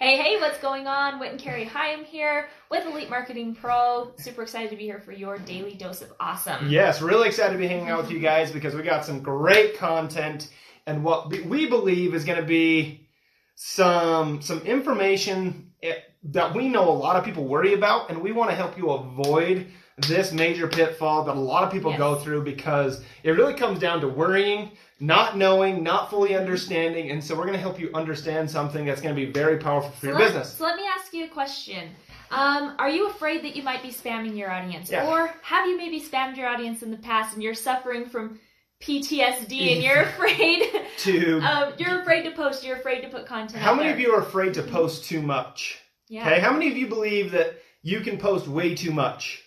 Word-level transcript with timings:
Hey, 0.00 0.16
hey, 0.16 0.38
what's 0.40 0.58
going 0.58 0.86
on? 0.86 1.18
Whit 1.18 1.32
and 1.32 1.40
Carrie 1.40 1.66
Hyam 1.66 2.04
here 2.04 2.48
with 2.70 2.86
Elite 2.86 3.10
Marketing 3.10 3.52
Pro. 3.52 4.12
Super 4.16 4.42
excited 4.42 4.70
to 4.70 4.76
be 4.76 4.84
here 4.84 5.00
for 5.00 5.10
your 5.10 5.38
daily 5.38 5.74
dose 5.74 6.02
of 6.02 6.12
awesome. 6.20 6.68
Yes, 6.70 7.02
really 7.02 7.26
excited 7.26 7.52
to 7.54 7.58
be 7.58 7.66
hanging 7.66 7.88
out 7.88 8.02
with 8.02 8.10
you 8.12 8.20
guys 8.20 8.52
because 8.52 8.76
we 8.76 8.82
got 8.82 9.04
some 9.04 9.20
great 9.20 9.76
content 9.76 10.50
and 10.86 11.02
what 11.02 11.30
we 11.46 11.68
believe 11.68 12.14
is 12.14 12.24
going 12.24 12.38
to 12.38 12.46
be 12.46 13.08
some 13.56 14.40
some 14.40 14.60
information 14.60 15.72
eh, 15.82 15.94
that 16.22 16.54
we 16.54 16.68
know 16.68 16.88
a 16.88 16.94
lot 16.94 17.16
of 17.16 17.24
people 17.24 17.44
worry 17.44 17.74
about 17.74 18.08
and 18.08 18.22
we 18.22 18.30
want 18.30 18.50
to 18.50 18.54
help 18.56 18.78
you 18.78 18.90
avoid 18.90 19.66
this 20.06 20.30
major 20.32 20.68
pitfall 20.68 21.24
that 21.24 21.34
a 21.34 21.40
lot 21.40 21.64
of 21.64 21.72
people 21.72 21.90
Yes. 21.90 21.98
go 21.98 22.14
through 22.14 22.44
because 22.44 23.02
it 23.24 23.32
really 23.32 23.54
comes 23.54 23.80
down 23.80 24.00
to 24.02 24.06
worrying, 24.08 24.70
not 25.00 25.36
knowing, 25.36 25.82
not 25.82 26.10
fully 26.10 26.36
understanding, 26.36 27.10
and 27.10 27.22
so 27.22 27.34
we're 27.36 27.42
going 27.44 27.52
to 27.54 27.60
help 27.60 27.78
you 27.78 27.90
understand 27.94 28.50
something 28.50 28.84
that's 28.84 29.00
going 29.00 29.14
to 29.14 29.20
be 29.26 29.30
very 29.30 29.58
powerful 29.58 29.90
for 29.90 30.00
So 30.00 30.06
your 30.08 30.18
let- 30.18 30.26
business. 30.28 30.54
So 30.54 30.64
let 30.64 30.76
me 30.76 30.84
ask 30.86 31.12
you 31.12 31.24
a 31.24 31.28
question. 31.28 31.90
Um, 32.30 32.74
are 32.78 32.90
you 32.90 33.08
afraid 33.08 33.42
that 33.44 33.56
you 33.56 33.62
might 33.62 33.82
be 33.82 33.88
spamming 33.90 34.36
your 34.36 34.50
audience? 34.50 34.90
Yeah. 34.90 35.06
Or 35.08 35.32
have 35.42 35.66
you 35.66 35.76
maybe 35.78 36.00
spammed 36.00 36.36
your 36.36 36.48
audience 36.48 36.82
in 36.82 36.90
the 36.90 36.98
past 36.98 37.32
and 37.34 37.42
you're 37.42 37.54
suffering 37.54 38.04
from 38.06 38.38
PTSD 38.82 39.74
and 39.74 39.82
you're 39.82 40.02
afraid 40.12 40.62
To 40.98 41.40
um, 41.42 41.72
you're 41.78 42.00
afraid 42.02 42.24
to 42.24 42.30
post, 42.32 42.64
you're 42.64 42.76
afraid 42.76 43.00
to 43.02 43.08
put 43.08 43.26
content 43.26 43.62
how 43.62 43.74
many 43.74 43.86
there. 43.88 43.94
of 43.94 44.00
you 44.00 44.12
are 44.12 44.20
afraid 44.20 44.54
to 44.54 44.62
post 44.62 45.04
too 45.04 45.22
much? 45.22 45.78
Yeah. 46.08 46.26
Okay, 46.28 46.40
how 46.40 46.52
many 46.52 46.68
of 46.70 46.76
you 46.76 46.86
believe 46.86 47.30
that 47.32 47.54
you 47.82 48.00
can 48.00 48.18
post 48.18 48.46
way 48.46 48.74
too 48.74 48.92
much? 48.92 49.42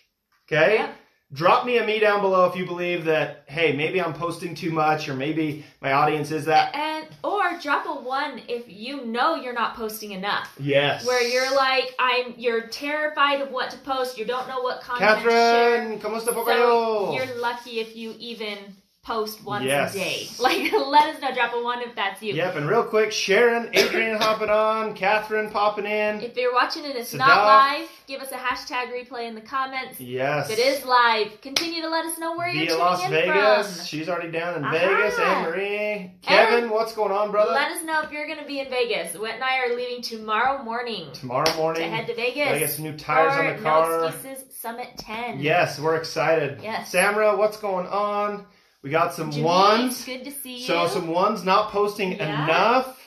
Okay, 0.50 0.74
Yeah. 0.74 0.92
Drop 1.32 1.64
me 1.64 1.78
a 1.78 1.86
me 1.86 1.98
down 1.98 2.20
below 2.20 2.46
if 2.46 2.56
you 2.56 2.66
believe 2.66 3.04
that. 3.06 3.44
Hey, 3.46 3.74
maybe 3.74 4.00
I'm 4.00 4.14
posting 4.14 4.54
too 4.54 4.70
much, 4.70 5.08
or 5.08 5.14
maybe 5.14 5.64
my 5.80 5.92
audience 5.92 6.30
is 6.30 6.44
that. 6.46 6.74
And 6.74 7.06
or 7.22 7.58
drop 7.60 7.86
a 7.86 8.00
one 8.02 8.42
if 8.48 8.64
you 8.66 9.04
know 9.04 9.34
you're 9.34 9.52
not 9.52 9.74
posting 9.74 10.12
enough. 10.12 10.54
Yes. 10.58 11.06
Where 11.06 11.22
you're 11.22 11.54
like, 11.54 11.94
I'm 11.98 12.34
you're 12.36 12.66
terrified 12.68 13.40
of 13.40 13.50
what 13.50 13.70
to 13.70 13.78
post, 13.78 14.18
you 14.18 14.24
don't 14.24 14.48
know 14.48 14.60
what 14.60 14.80
content 14.80 15.22
to 15.22 15.30
share. 15.30 15.78
Catherine, 15.78 16.00
¿cómo 16.00 16.20
está 16.20 16.32
So 16.32 17.14
you're 17.14 17.40
lucky 17.40 17.80
if 17.80 17.96
you 17.96 18.14
even 18.18 18.58
post 19.06 19.42
once 19.44 19.64
Yes. 19.64 19.94
a 19.96 19.98
day. 19.98 20.28
Like 20.38 20.72
let 20.72 21.14
us 21.14 21.20
know, 21.20 21.34
drop 21.34 21.52
a 21.54 21.62
one 21.62 21.82
if 21.82 21.94
that's 21.96 22.22
you. 22.22 22.34
Yep, 22.34 22.54
and 22.56 22.68
real 22.68 22.84
quick, 22.84 23.10
Sharon, 23.10 23.68
Adrian 23.72 24.16
hopping 24.16 24.48
on, 24.48 24.94
Catherine 24.94 25.50
popping 25.50 25.86
in. 25.86 26.20
If 26.20 26.36
you're 26.36 26.52
watching 26.52 26.84
it, 26.84 26.94
it's 26.94 27.12
not 27.12 27.44
live. 27.44 27.88
Give 28.06 28.20
us 28.20 28.30
a 28.30 28.36
hashtag 28.36 28.92
replay 28.92 29.26
in 29.26 29.34
the 29.34 29.40
comments. 29.40 30.00
Yes. 30.00 30.50
If 30.50 30.58
it 30.58 30.62
is 30.62 30.84
live, 30.84 31.40
continue 31.40 31.82
to 31.82 31.88
let 31.88 32.04
us 32.06 32.16
know 32.18 32.36
where 32.36 32.48
you're 32.48 32.66
Via 32.66 32.68
tuning 32.70 32.80
Las 32.84 33.04
in 33.04 33.10
Vegas. 33.10 33.76
from. 33.76 33.86
She's 33.86 34.08
already 34.08 34.30
down 34.30 34.64
in. 34.64 34.70
Vegas. 34.70 35.18
Anne 35.18 35.42
Marie. 35.50 36.12
Kevin, 36.22 36.70
what's 36.70 36.94
going 36.94 37.12
on, 37.12 37.30
brother? 37.32 37.52
Let 37.52 37.72
us 37.72 37.82
know 37.84 38.02
if 38.02 38.12
you're 38.12 38.26
going 38.26 38.38
to 38.40 38.46
be 38.46 38.60
in 38.60 38.70
Vegas. 38.70 39.16
Whit 39.16 39.34
and 39.34 39.42
I 39.44 39.64
are 39.66 39.76
leaving 39.76 40.02
tomorrow 40.02 40.62
morning 40.62 41.08
Tomorrow 41.12 41.54
morning. 41.56 41.82
to 41.82 41.88
head 41.96 42.06
to 42.06 42.14
Vegas. 42.14 42.76
Some 42.76 42.84
new 42.84 42.96
tires 42.96 43.32
on 43.34 43.56
the 43.56 43.62
car. 43.62 44.00
No 44.02 44.06
Excuses 44.08 44.44
Summit 44.56 44.88
10. 44.98 45.40
Yes, 45.40 45.80
we're 45.80 45.96
excited. 45.96 46.60
Yes. 46.62 46.92
Samra, 46.92 47.36
what's 47.36 47.56
going 47.56 47.86
on? 47.88 48.46
We 48.82 48.90
got 48.90 49.14
some 49.14 49.30
Jimmy, 49.30 49.46
ones. 49.46 50.04
Good 50.04 50.24
to 50.24 50.30
see 50.30 50.58
you. 50.58 50.66
So 50.66 50.88
some 50.88 51.08
ones 51.08 51.44
not 51.44 51.70
posting 51.70 52.18
Yeah. 52.18 52.44
enough. 52.44 52.98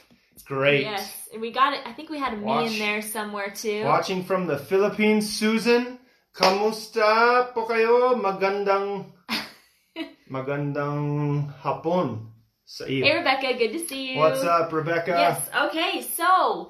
Great. 0.45 0.81
Yes, 0.84 1.28
and 1.34 1.42
we 1.42 1.52
got 1.52 1.73
it. 1.73 1.81
I 1.86 1.92
think 1.92 2.09
we 2.09 2.20
had 2.20 2.34
a 2.34 2.38
me 2.38 2.68
in 2.68 2.80
there 2.80 3.02
somewhere 3.02 3.50
too. 3.50 3.84
Watching 3.84 4.23
from 4.23 4.48
the 4.48 4.58
Philippines, 4.58 5.28
Susan. 5.28 6.00
Kamusta 6.36 7.52
po 7.53 7.66
kayo? 7.66 8.14
Magandang 8.16 9.09
magandang 10.30 11.50
hapon 11.64 12.30
sa 12.64 12.86
iyo. 12.86 13.03
Hey 13.03 13.14
Rebecca, 13.18 13.58
good 13.58 13.73
to 13.73 13.81
see 13.88 14.14
you. 14.14 14.20
What's 14.20 14.44
up, 14.44 14.70
Rebecca? 14.72 15.12
Yes. 15.18 15.50
Okay. 15.50 16.02
So 16.06 16.70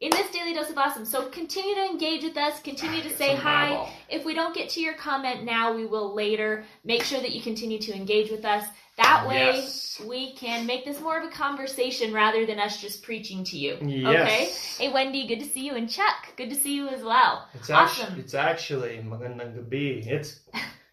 in 0.00 0.10
this 0.10 0.30
daily 0.30 0.52
dose 0.52 0.68
of 0.70 0.76
awesome, 0.76 1.04
so 1.06 1.28
continue 1.30 1.74
to 1.74 1.84
engage 1.86 2.22
with 2.22 2.36
us. 2.36 2.60
Continue 2.60 3.02
to 3.02 3.16
say 3.16 3.34
hi. 3.34 3.90
If 4.10 4.24
we 4.24 4.34
don't 4.34 4.54
get 4.54 4.68
to 4.70 4.80
your 4.80 4.94
comment 4.94 5.44
now, 5.44 5.74
we 5.74 5.86
will 5.86 6.14
later. 6.14 6.64
Make 6.84 7.02
sure 7.02 7.20
that 7.20 7.32
you 7.32 7.40
continue 7.40 7.78
to 7.78 7.94
engage 7.94 8.30
with 8.30 8.44
us. 8.44 8.66
That 8.98 9.26
way, 9.28 9.56
Yes. 9.56 10.00
we 10.06 10.32
can 10.34 10.64
make 10.66 10.86
this 10.86 11.00
more 11.00 11.18
of 11.18 11.24
a 11.24 11.30
conversation 11.30 12.14
rather 12.14 12.46
than 12.46 12.58
us 12.58 12.80
just 12.80 13.02
preaching 13.02 13.44
to 13.44 13.58
you. 13.58 13.76
Yes. 13.82 14.78
Okay. 14.78 14.86
Hey 14.86 14.92
Wendy, 14.92 15.26
good 15.26 15.40
to 15.40 15.44
see 15.46 15.66
you, 15.66 15.74
and 15.74 15.88
Chuck, 15.88 16.34
good 16.36 16.48
to 16.48 16.56
see 16.56 16.74
you 16.74 16.88
as 16.88 17.02
well. 17.02 17.46
It's 17.54 17.68
awesome. 17.68 18.04
actually 18.06 18.20
it's 18.20 18.34
actually 18.34 18.96
magandang 19.04 19.54
gabi. 19.56 20.06
It's 20.06 20.40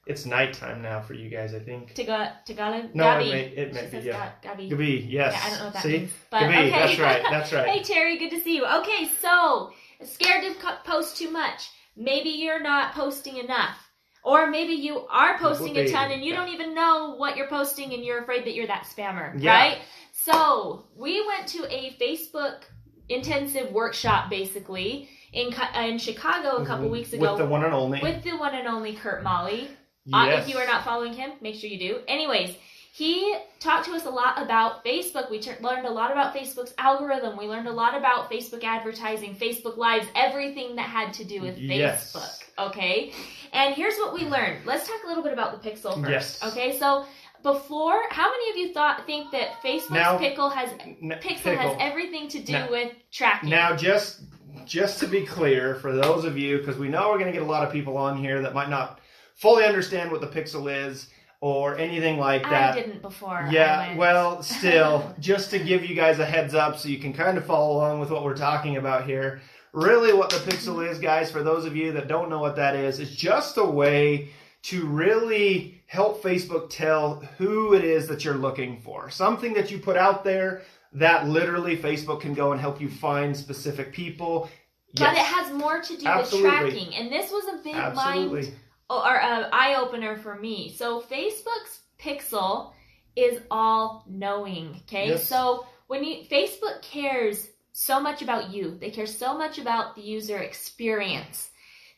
it's 0.06 0.26
nighttime 0.26 0.82
now 0.82 1.02
for 1.02 1.14
you 1.14 1.30
guys, 1.30 1.54
I 1.54 1.60
think. 1.60 1.96
Taga- 1.96 2.44
Tagalog. 2.46 2.94
No, 2.94 3.06
Gabi. 3.06 3.28
it 3.28 3.32
may 3.32 3.42
it 3.42 3.74
may 3.74 3.86
be 3.88 4.06
yeah. 4.06 4.32
Ga- 4.42 4.50
Gabi. 4.50 4.70
Gabi, 4.70 5.06
yes. 5.10 5.34
Yeah, 5.34 5.42
I 5.46 5.50
don't 5.50 5.60
know 5.60 5.66
what 5.66 5.74
that 5.74 5.84
See? 5.84 5.98
means. 5.98 6.12
But 6.30 6.42
Gabi, 6.42 6.58
okay. 6.58 6.70
that's 6.70 7.00
right. 7.00 7.24
That's 7.30 7.54
right. 7.54 7.68
hey 7.68 7.84
Terry, 7.84 8.18
good 8.18 8.32
to 8.32 8.42
see 8.42 8.56
you. 8.56 8.66
Okay, 8.66 9.10
so 9.22 9.72
scared 10.04 10.44
to 10.44 10.78
post 10.84 11.18
too 11.18 11.32
much. 11.32 11.70
Maybe 11.96 12.30
you're 12.30 12.62
not 12.62 12.94
posting 12.94 13.38
enough. 13.38 13.78
Or 14.26 14.50
maybe 14.50 14.74
you 14.74 15.06
are 15.08 15.38
posting 15.38 15.76
a 15.76 15.92
ton 15.92 16.12
and 16.12 16.24
you 16.24 16.34
don't 16.34 16.48
even 16.48 16.74
know 16.74 17.16
what 17.18 17.36
you're 17.36 17.50
posting 17.50 17.94
and 17.94 18.06
you're 18.06 18.20
afraid 18.22 18.46
that 18.46 18.56
you're 18.56 18.68
that 18.68 18.84
spammer, 18.86 19.34
Yeah. 19.38 19.52
right? 19.52 19.78
So, 20.14 20.86
we 20.96 21.26
went 21.28 21.46
to 21.50 21.66
a 21.70 21.94
Facebook 22.00 22.62
intensive 23.10 23.74
workshop 23.74 24.30
basically 24.30 25.10
in 25.34 25.54
in 25.76 25.98
Chicago 25.98 26.58
a 26.58 26.66
couple 26.66 26.86
mm-hmm. 26.86 26.94
weeks 26.94 27.12
ago 27.12 27.32
With 27.32 27.40
the 27.40 27.46
one 27.46 27.66
and 27.66 27.74
only. 27.74 28.00
with 28.02 28.24
the 28.24 28.38
one 28.38 28.56
and 28.56 28.66
only 28.66 28.94
Kurt 28.94 29.24
Molly. 29.24 29.70
Uh, 30.12 30.26
yes. 30.28 30.44
if 30.44 30.54
you 30.54 30.60
are 30.60 30.66
not 30.66 30.84
following 30.84 31.14
him, 31.14 31.32
make 31.42 31.56
sure 31.56 31.70
you 31.70 31.80
do. 31.80 32.00
Anyways, 32.08 32.56
he 32.92 33.36
talked 33.60 33.86
to 33.86 33.92
us 33.94 34.06
a 34.06 34.10
lot 34.10 34.42
about 34.42 34.84
Facebook. 34.86 35.32
We 35.32 35.40
tur- 35.40 35.58
learned 35.62 35.86
a 35.88 35.90
lot 35.92 36.12
about 36.12 36.36
Facebook's 36.36 36.74
algorithm. 36.78 37.38
We 37.38 37.46
learned 37.46 37.68
a 37.68 37.72
lot 37.72 37.96
about 37.98 38.30
Facebook 38.30 38.64
advertising, 38.64 39.36
Facebook 39.36 39.78
Lives, 39.78 40.06
everything 40.16 40.76
that 40.76 40.84
had 40.90 41.14
to 41.14 41.24
do 41.24 41.42
with 41.42 41.58
Yes. 41.58 42.14
Facebook. 42.14 42.68
Okay? 42.68 43.14
And 43.54 43.74
here's 43.74 43.96
what 43.98 44.14
we 44.14 44.26
learned. 44.28 44.66
Let's 44.66 44.88
talk 44.88 45.04
a 45.06 45.08
little 45.08 45.24
bit 45.24 45.34
about 45.34 45.62
the 45.62 45.70
Pixel 45.70 45.96
first. 46.02 46.10
Yes. 46.12 46.44
Okay? 46.52 46.78
So, 46.78 47.06
before, 47.42 48.00
how 48.10 48.30
many 48.30 48.50
of 48.52 48.58
you 48.58 48.74
thought 48.74 49.06
think 49.08 49.32
that 49.32 49.62
Facebook's 49.64 49.90
Now- 49.92 50.18
Pickle 50.18 50.50
has 50.50 50.70
N- 50.82 51.18
Pixel 51.22 51.58
has 51.58 51.76
everything 51.80 52.28
to 52.30 52.40
do 52.42 52.54
Now- 52.54 52.70
with 52.70 52.92
tracking? 53.12 53.50
Now, 53.50 53.76
just 53.76 54.22
just 54.66 55.00
to 55.00 55.08
be 55.08 55.26
clear, 55.26 55.76
for 55.76 55.92
those 55.94 56.24
of 56.26 56.38
you, 56.38 56.60
because 56.60 56.78
we 56.78 56.88
know 56.88 57.10
we're 57.10 57.18
going 57.18 57.26
to 57.32 57.34
get 57.38 57.42
a 57.42 57.46
lot 57.52 57.66
of 57.66 57.74
people 57.74 57.98
on 57.98 58.16
here 58.18 58.42
that 58.44 58.54
might 58.54 58.70
not 58.70 59.00
fully 59.36 59.66
understand 59.66 60.12
what 60.12 60.22
the 60.22 60.28
Pixel 60.28 60.72
is 60.88 61.08
or 61.42 61.78
anything 61.78 62.18
like 62.18 62.44
that. 62.44 62.74
I 62.74 62.82
didn't 62.82 63.02
before. 63.02 63.48
Yeah, 63.52 63.98
well, 63.98 64.42
still, 64.44 65.14
just 65.20 65.50
to 65.52 65.60
give 65.60 65.84
you 65.84 65.96
guys 65.96 66.20
a 66.20 66.26
heads 66.26 66.54
up 66.54 66.78
so 66.78 66.88
you 66.88 67.00
can 67.00 67.12
kind 67.12 67.38
of 67.38 67.46
follow 67.46 67.76
along 67.76 68.00
with 68.00 68.12
what 68.12 68.24
we're 68.24 68.38
talking 68.38 68.78
about 68.78 69.06
here. 69.06 69.42
Really, 69.74 70.14
what 70.14 70.30
the 70.30 70.38
Pixel 70.38 70.88
is, 70.90 71.00
guys, 71.00 71.32
for 71.32 71.44
those 71.44 71.66
of 71.66 71.76
you 71.76 71.92
that 71.94 72.08
don't 72.08 72.30
know 72.30 72.40
what 72.40 72.56
that 72.56 72.76
is, 72.76 73.00
is 73.00 73.16
just 73.16 73.58
a 73.58 73.64
way 73.66 74.30
to 74.64 74.86
really 74.86 75.82
help 75.88 76.24
Facebook 76.24 76.70
tell 76.70 77.16
who 77.38 77.74
it 77.74 77.84
is 77.84 78.08
that 78.08 78.24
you're 78.24 78.36
looking 78.36 78.80
for. 78.80 79.10
Something 79.10 79.54
that 79.54 79.70
you 79.70 79.80
put 79.80 79.98
out 79.98 80.24
there 80.24 80.62
that 80.94 81.28
literally 81.28 81.76
Facebook 81.76 82.22
can 82.22 82.34
go 82.34 82.52
and 82.52 82.62
help 82.62 82.80
you 82.80 82.90
find 82.90 83.36
specific 83.36 83.92
people. 83.92 84.50
But 84.96 85.14
it 85.14 85.18
has 85.18 85.52
more 85.52 85.82
to 85.82 85.98
do 85.98 86.06
Absolutely. 86.06 86.50
with 86.50 86.74
tracking, 86.74 86.96
and 86.96 87.12
this 87.12 87.32
was 87.32 87.46
a 87.54 87.64
big 87.64 87.74
mind 87.74 87.98
absolutely. 87.98 88.54
Or 89.00 89.22
uh, 89.22 89.50
eye 89.52 89.76
opener 89.80 90.18
for 90.18 90.36
me. 90.36 90.70
So 90.78 91.02
Facebook's 91.02 91.82
Pixel 92.00 92.74
is 93.16 93.40
all 93.52 94.06
knowing. 94.10 94.82
Okay, 94.88 95.10
Yes. 95.10 95.28
so 95.28 95.66
when 95.88 96.04
you 96.04 96.24
Facebook 96.30 96.82
cares 96.82 97.48
so 97.72 98.00
much 98.00 98.22
about 98.22 98.52
you, 98.52 98.78
they 98.80 98.92
care 98.92 99.06
so 99.08 99.38
much 99.38 99.58
about 99.60 99.96
the 99.96 100.02
user 100.02 100.38
experience 100.40 101.50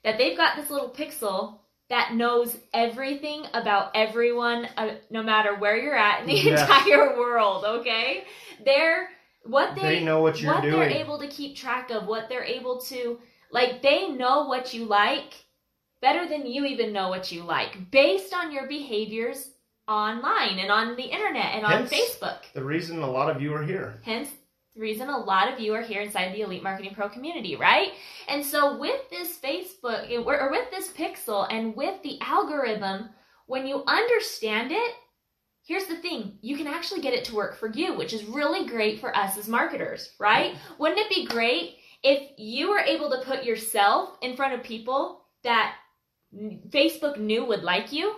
that 0.04 0.18
they've 0.18 0.38
got 0.38 0.56
this 0.56 0.70
little 0.70 0.90
pixel 0.90 1.60
that 1.90 2.14
knows 2.16 2.56
everything 2.74 3.44
about 3.54 3.92
everyone, 3.96 4.68
uh, 4.78 4.96
no 5.10 5.22
matter 5.24 5.56
where 5.56 5.78
you're 5.78 5.96
at 5.98 6.22
in 6.22 6.28
the 6.28 6.34
Yeah. 6.36 6.62
entire 6.62 7.18
world. 7.18 7.64
Okay, 7.66 8.24
they're 8.64 9.10
what 9.44 9.76
They 9.76 10.04
know 10.04 10.22
what 10.22 10.42
you're 10.42 10.54
what 10.54 10.64
doing. 10.64 10.72
they're 10.90 10.90
able 10.90 11.20
to 11.20 11.28
keep 11.28 11.56
track 11.56 11.92
of, 11.92 12.08
what 12.08 12.28
they're 12.30 12.44
able 12.44 12.82
to 12.82 13.20
like 13.52 13.82
they 13.84 14.10
know 14.10 14.48
what 14.48 14.74
you 14.74 14.86
like 14.86 15.34
better 16.02 16.28
than 16.28 16.46
you 16.46 16.66
even 16.66 16.94
know 16.94 17.10
what 17.10 17.32
you 17.32 17.44
like 17.44 17.92
based 17.92 18.34
on 18.34 18.52
your 18.52 18.68
behaviors 18.68 19.52
online 19.88 20.60
and 20.60 20.72
on 20.72 20.96
the 20.96 21.04
internet 21.04 21.54
and 21.54 21.66
on 21.66 21.88
Facebook. 21.88 22.40
the 22.54 22.64
reason 22.64 23.02
a 23.02 23.10
lot 23.10 23.34
of 23.34 23.42
you 23.42 23.54
are 23.54 23.64
here. 23.64 24.00
Hence 24.04 24.30
the 24.76 24.82
reason 24.82 25.10
a 25.10 25.18
lot 25.18 25.52
of 25.52 25.60
you 25.60 25.74
are 25.74 25.82
here 25.82 26.02
inside 26.02 26.34
the 26.34 26.42
Elite 26.42 26.64
Marketing 26.64 26.94
Pro 26.94 27.08
community, 27.08 27.56
right? 27.56 27.94
And 28.28 28.46
so 28.46 28.78
with 28.78 29.10
this 29.10 29.38
Facebook 29.38 30.12
eh, 30.12 30.18
or 30.18 30.52
with 30.52 30.70
this 30.70 30.90
pixel 30.90 31.48
and 31.50 31.76
with 31.76 32.02
the 32.04 32.20
algorithm, 32.22 33.10
when 33.46 33.66
you 33.66 33.84
understand 33.88 34.72
it, 34.72 34.94
here's 35.66 35.86
the 35.86 35.98
thing 35.98 36.38
you 36.42 36.58
can 36.58 36.68
actually 36.68 37.02
get 37.02 37.14
it 37.14 37.24
to 37.26 37.36
work 37.36 37.58
for 37.58 37.70
you, 37.70 37.96
which 37.96 38.12
is 38.12 38.26
really 38.26 38.68
great 38.68 39.00
for 39.00 39.16
us 39.16 39.38
as 39.38 39.48
marketers, 39.48 40.12
right? 40.20 40.56
Wouldn't 40.78 41.00
it 41.00 41.10
be 41.10 41.26
great 41.26 41.78
if 42.04 42.32
you 42.38 42.70
were 42.70 42.80
able 42.80 43.10
to 43.12 43.26
put 43.26 43.46
yourself 43.46 44.18
in 44.22 44.36
front 44.36 44.54
of 44.54 44.64
people 44.64 45.22
that 45.44 45.76
Facebook 46.70 47.18
knew 47.18 47.46
would 47.46 47.64
like 47.64 47.92
you, 47.92 48.16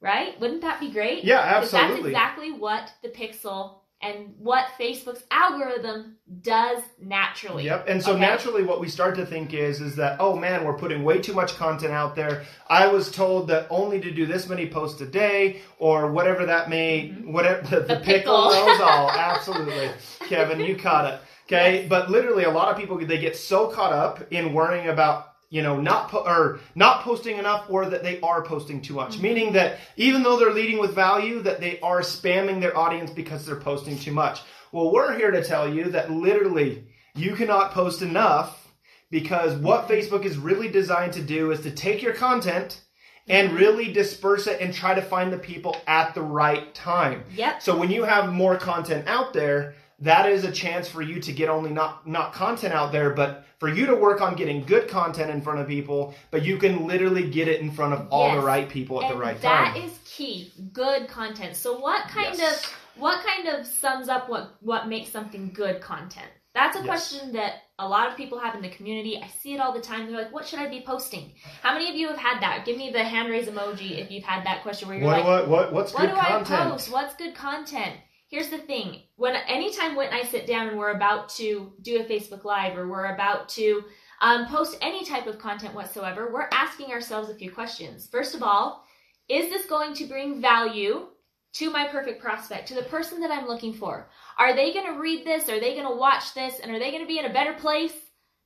right? 0.00 0.38
Wouldn't 0.40 0.62
that 0.62 0.80
be 0.80 0.90
great? 0.90 1.24
Yeah, 1.24 1.60
'Cause 1.60 1.70
That's 1.70 1.98
exactly 2.00 2.52
what 2.52 2.92
the 3.02 3.08
Pixel 3.08 3.78
and 4.02 4.34
what 4.38 4.66
Facebook's 4.78 5.24
algorithm 5.30 6.16
does 6.42 6.82
naturally. 7.00 7.64
Yep. 7.64 7.86
And 7.88 8.02
so 8.02 8.10
Okay. 8.12 8.20
naturally 8.20 8.62
what 8.62 8.78
we 8.78 8.88
start 8.88 9.14
to 9.14 9.24
think 9.24 9.54
is 9.54 9.80
is 9.80 9.96
that 9.96 10.18
oh 10.20 10.36
man, 10.36 10.64
we're 10.64 10.76
putting 10.76 11.02
way 11.02 11.18
too 11.18 11.32
much 11.32 11.56
content 11.56 11.92
out 11.94 12.14
there. 12.14 12.42
I 12.68 12.88
was 12.88 13.10
told 13.10 13.48
that 13.48 13.66
only 13.70 13.98
to 14.02 14.10
do 14.10 14.26
this 14.26 14.48
many 14.48 14.68
posts 14.68 15.00
a 15.00 15.06
day 15.06 15.62
or 15.78 16.12
whatever 16.12 16.44
that 16.44 16.68
may 16.68 17.08
whatever 17.24 17.62
the, 17.70 17.76
Mm-hmm. 17.76 17.86
The 17.88 17.96
pickle 18.00 18.50
pickle. 18.50 18.66
knows 18.66 18.80
all. 18.82 19.10
Absolutely. 19.30 19.90
Kevin, 20.28 20.60
you 20.60 20.76
caught 20.76 21.14
it. 21.14 21.20
Okay? 21.46 21.86
But 21.88 22.10
literally 22.10 22.44
a 22.44 22.50
lot 22.50 22.68
of 22.68 22.76
people 22.76 22.98
they 22.98 23.18
get 23.18 23.34
so 23.36 23.68
caught 23.68 23.92
up 23.94 24.30
in 24.30 24.52
worrying 24.52 24.88
about 24.88 25.28
you 25.50 25.62
know 25.62 25.80
not 25.80 26.08
po- 26.08 26.24
or 26.26 26.60
not 26.74 27.02
posting 27.02 27.38
enough 27.38 27.66
or 27.68 27.86
that 27.86 28.02
they 28.02 28.20
are 28.20 28.42
posting 28.42 28.80
too 28.80 28.94
much. 28.94 29.14
Mm-hmm. 29.14 29.22
Meaning 29.22 29.52
that 29.52 29.78
even 29.96 30.22
though 30.22 30.38
they're 30.38 30.52
leading 30.52 30.78
with 30.78 30.94
value 30.94 31.40
that 31.42 31.60
they 31.60 31.78
are 31.80 32.00
spamming 32.00 32.60
their 32.60 32.76
audience 32.76 33.10
because 33.10 33.46
they're 33.46 33.56
posting 33.56 33.98
too 33.98 34.12
much. 34.12 34.40
Well 34.72 34.92
we're 34.92 35.16
here 35.16 35.30
to 35.30 35.42
tell 35.42 35.72
you 35.72 35.84
that 35.90 36.10
literally 36.10 36.86
you 37.14 37.34
cannot 37.34 37.72
post 37.72 38.02
enough 38.02 38.72
because 39.10 39.54
what 39.58 39.88
mm-hmm. 39.88 39.94
facebook 39.94 40.24
is 40.24 40.36
really 40.36 40.68
designed 40.68 41.12
to 41.14 41.22
do 41.22 41.52
is 41.52 41.60
to 41.60 41.70
take 41.70 42.02
your 42.02 42.12
content 42.12 42.82
mm-hmm. 43.28 43.32
and 43.32 43.52
really 43.52 43.92
disperse 43.92 44.46
it 44.46 44.60
and 44.60 44.74
try 44.74 44.94
to 44.94 45.02
find 45.02 45.32
the 45.32 45.38
people 45.38 45.76
at 45.86 46.14
the 46.14 46.22
right 46.22 46.74
time. 46.74 47.22
Yep. 47.34 47.62
so 47.62 47.76
when 47.76 47.90
you 47.90 48.02
have 48.02 48.32
more 48.32 48.56
content 48.56 49.06
out 49.06 49.32
there, 49.32 49.74
that 50.00 50.30
is 50.30 50.44
a 50.44 50.52
chance 50.52 50.88
for 50.88 51.00
you 51.02 51.20
to 51.20 51.32
get 51.32 51.48
only 51.48 51.70
not 51.70 52.06
not 52.06 52.32
content 52.32 52.74
out 52.74 52.92
there, 52.92 53.10
but 53.10 53.44
for 53.58 53.68
you 53.68 53.86
to 53.86 53.94
work 53.94 54.20
on 54.20 54.34
getting 54.36 54.62
good 54.64 54.88
content 54.88 55.30
in 55.30 55.40
front 55.40 55.58
of 55.60 55.66
people, 55.66 56.14
but 56.30 56.44
you 56.44 56.58
can 56.58 56.86
literally 56.86 57.30
get 57.30 57.48
it 57.48 57.60
in 57.60 57.70
front 57.70 57.94
of 57.94 58.06
all 58.10 58.28
Yes. 58.28 58.36
the 58.36 58.42
right 58.46 58.68
people 58.68 59.02
at 59.02 59.10
and 59.10 59.16
the 59.18 59.22
right 59.24 59.40
that 59.40 59.64
time. 59.64 59.74
that 59.74 59.82
is 59.84 59.98
key. 60.04 60.52
Good 60.74 61.08
content. 61.08 61.56
So 61.56 61.78
what 61.78 62.02
kind 62.08 62.36
Yes. 62.36 62.64
of 62.64 62.72
what 62.96 63.24
kind 63.24 63.48
of 63.48 63.66
sums 63.66 64.08
up 64.08 64.28
what 64.28 64.56
what 64.60 64.88
makes 64.88 65.10
something 65.10 65.50
good 65.54 65.80
content? 65.80 66.28
That's 66.54 66.76
a 66.76 66.80
Yes. 66.80 66.86
question 66.86 67.32
that 67.32 67.62
a 67.78 67.86
lot 67.86 68.08
of 68.08 68.16
people 68.16 68.38
have 68.38 68.54
in 68.54 68.62
the 68.62 68.70
community. 68.70 69.20
I 69.22 69.26
see 69.28 69.52
it 69.54 69.60
all 69.60 69.72
the 69.72 69.80
time. 69.82 70.06
They're 70.06 70.16
like, 70.22 70.32
"What 70.32 70.46
should 70.48 70.58
I 70.58 70.66
be 70.68 70.80
posting?" 70.80 71.32
How 71.62 71.74
many 71.74 71.90
of 71.90 71.94
you 71.96 72.08
have 72.08 72.16
had 72.16 72.40
that? 72.42 72.64
Give 72.64 72.76
me 72.78 72.90
the 72.90 73.04
hand 73.04 73.28
raise 73.30 73.46
emoji 73.48 73.98
if 73.98 74.10
you've 74.10 74.24
had 74.24 74.44
that 74.46 74.62
question 74.62 74.88
where 74.88 74.96
you're 74.96 75.06
What, 75.06 75.18
like, 75.18 75.26
what 75.26 75.48
what 75.48 75.72
what's 75.74 75.92
what 75.94 76.00
good 76.02 76.10
do 76.10 76.16
content? 76.16 76.50
I 76.50 76.70
post? 76.70 76.90
What's 76.90 77.14
good 77.16 77.34
content? 77.34 77.96
Here's 78.28 78.48
the 78.48 78.58
thing. 78.58 79.02
When 79.14 79.36
anytime 79.36 79.96
and 79.96 80.14
I 80.14 80.24
sit 80.24 80.46
down 80.46 80.66
and 80.68 80.78
we're 80.78 80.96
about 80.96 81.28
to 81.36 81.72
do 81.82 82.00
a 82.00 82.04
Facebook 82.04 82.44
Live 82.44 82.76
or 82.76 82.88
we're 82.88 83.14
about 83.14 83.48
to 83.50 83.84
um, 84.20 84.46
post 84.46 84.76
any 84.80 85.04
type 85.04 85.28
of 85.28 85.38
content 85.38 85.74
whatsoever, 85.74 86.32
we're 86.32 86.48
asking 86.50 86.90
ourselves 86.90 87.30
a 87.30 87.36
few 87.36 87.52
questions. 87.52 88.08
First 88.10 88.34
of 88.34 88.42
all, 88.42 88.84
is 89.28 89.48
this 89.50 89.66
going 89.66 89.94
to 89.94 90.06
bring 90.06 90.40
value 90.40 91.06
to 91.54 91.70
my 91.70 91.86
perfect 91.86 92.20
prospect, 92.20 92.66
to 92.68 92.74
the 92.74 92.82
person 92.82 93.20
that 93.20 93.30
I'm 93.30 93.46
looking 93.46 93.72
for? 93.72 94.08
Are 94.38 94.54
they 94.56 94.72
going 94.72 94.92
to 94.92 95.00
read 95.00 95.24
this? 95.24 95.48
Are 95.48 95.60
they 95.60 95.74
going 95.74 95.88
to 95.88 95.96
watch 95.96 96.34
this? 96.34 96.58
And 96.58 96.72
are 96.72 96.78
they 96.80 96.90
going 96.90 97.02
to 97.02 97.08
be 97.08 97.20
in 97.20 97.26
a 97.26 97.32
better 97.32 97.54
place 97.54 97.94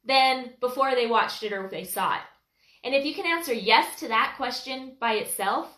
than 0.04 0.50
before 0.60 0.94
they 0.94 1.06
watched 1.06 1.42
it 1.42 1.54
or 1.54 1.68
they 1.68 1.84
saw 1.84 2.16
it? 2.16 2.22
And 2.84 2.94
if 2.94 3.04
you 3.04 3.14
can 3.14 3.26
answer 3.26 3.54
yes 3.54 3.98
to 4.00 4.08
that 4.08 4.34
question 4.36 4.96
by 5.00 5.14
itself, 5.14 5.68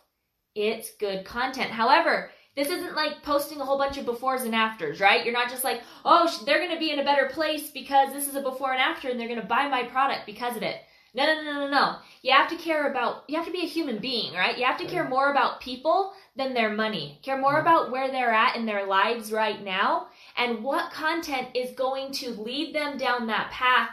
it's 0.55 0.97
good 0.99 1.25
content. 1.25 1.71
However, 1.71 2.31
this 2.57 2.69
isn't 2.69 2.95
like 2.95 3.23
posting 3.23 3.61
a 3.61 3.65
whole 3.65 3.79
bunch 3.79 3.97
of 3.97 4.05
befores 4.05 4.43
and 4.43 4.55
afters, 4.55 5.01
right? 5.01 5.25
You're 5.25 5.33
not 5.33 5.51
just 5.51 5.65
like, 5.65 5.83
oh, 6.05 6.43
they're 6.45 6.59
going 6.59 6.73
to 6.73 6.79
be 6.79 6.91
in 6.91 6.99
a 6.99 7.05
better 7.05 7.31
place 7.33 7.71
because 7.71 8.13
this 8.13 8.29
is 8.29 8.35
a 8.35 8.43
before 8.43 8.73
and 8.73 8.81
after 8.81 9.09
and 9.09 9.19
they're 9.19 9.29
going 9.29 9.41
to 9.41 9.47
buy 9.47 9.69
my 9.69 9.85
product 9.85 10.27
because 10.27 10.57
of 10.57 10.63
it. 10.63 10.77
No, 11.15 11.27
no, 11.27 11.43
no, 11.43 11.53
no, 11.53 11.71
no. 11.71 11.97
You 12.23 12.33
have 12.33 12.49
to 12.49 12.57
care 12.57 12.91
about, 12.91 13.25
you 13.29 13.37
have 13.37 13.47
to 13.47 13.53
be 13.53 13.65
a 13.65 13.69
human 13.69 13.99
being, 13.99 14.33
right? 14.35 14.57
You 14.57 14.65
have 14.65 14.79
to 14.79 14.87
care 14.87 15.07
more 15.07 15.31
about 15.31 15.61
people 15.61 16.13
than 16.37 16.55
their 16.55 16.71
money. 16.71 17.21
Care 17.23 17.39
more 17.39 17.53
mm-hmm. 17.55 17.67
about 17.67 17.91
where 17.91 18.11
they're 18.11 18.33
at 18.33 18.57
in 18.57 18.65
their 18.65 18.87
lives 18.87 19.31
right 19.31 19.63
now 19.63 20.09
and 20.37 20.65
what 20.65 20.93
content 20.93 21.49
is 21.55 21.73
going 21.73 22.13
to 22.13 22.31
lead 22.31 22.75
them 22.75 22.97
down 22.97 23.27
that 23.27 23.51
path 23.51 23.91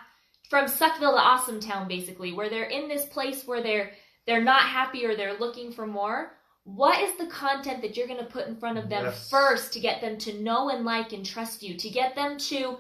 from 0.50 0.66
Suckville 0.66 1.12
to 1.12 1.20
Awesome 1.20 1.60
Town, 1.60 1.88
basically, 1.88 2.32
where 2.32 2.50
they're 2.50 2.64
in 2.64 2.88
this 2.88 3.06
place 3.06 3.46
where 3.46 3.62
they're 3.62 3.92
they're 4.26 4.44
not 4.44 4.64
happy 4.64 5.06
or 5.06 5.16
they're 5.16 5.40
looking 5.40 5.72
for 5.72 5.88
more. 5.88 6.32
What 6.76 7.02
is 7.02 7.18
the 7.18 7.28
content 7.28 7.82
that 7.82 7.98
you're 7.98 8.08
going 8.08 8.20
to 8.20 8.26
put 8.26 8.48
in 8.48 8.56
front 8.56 8.78
of 8.78 8.90
them 8.90 9.06
Yes. 9.06 9.30
first 9.30 9.74
to 9.74 9.80
get 9.80 10.02
them 10.02 10.18
to 10.20 10.42
know 10.42 10.70
and 10.70 10.86
like 10.86 11.14
and 11.14 11.26
trust 11.26 11.64
you, 11.64 11.76
to 11.78 11.90
get 11.90 12.16
them 12.16 12.38
to 12.38 12.78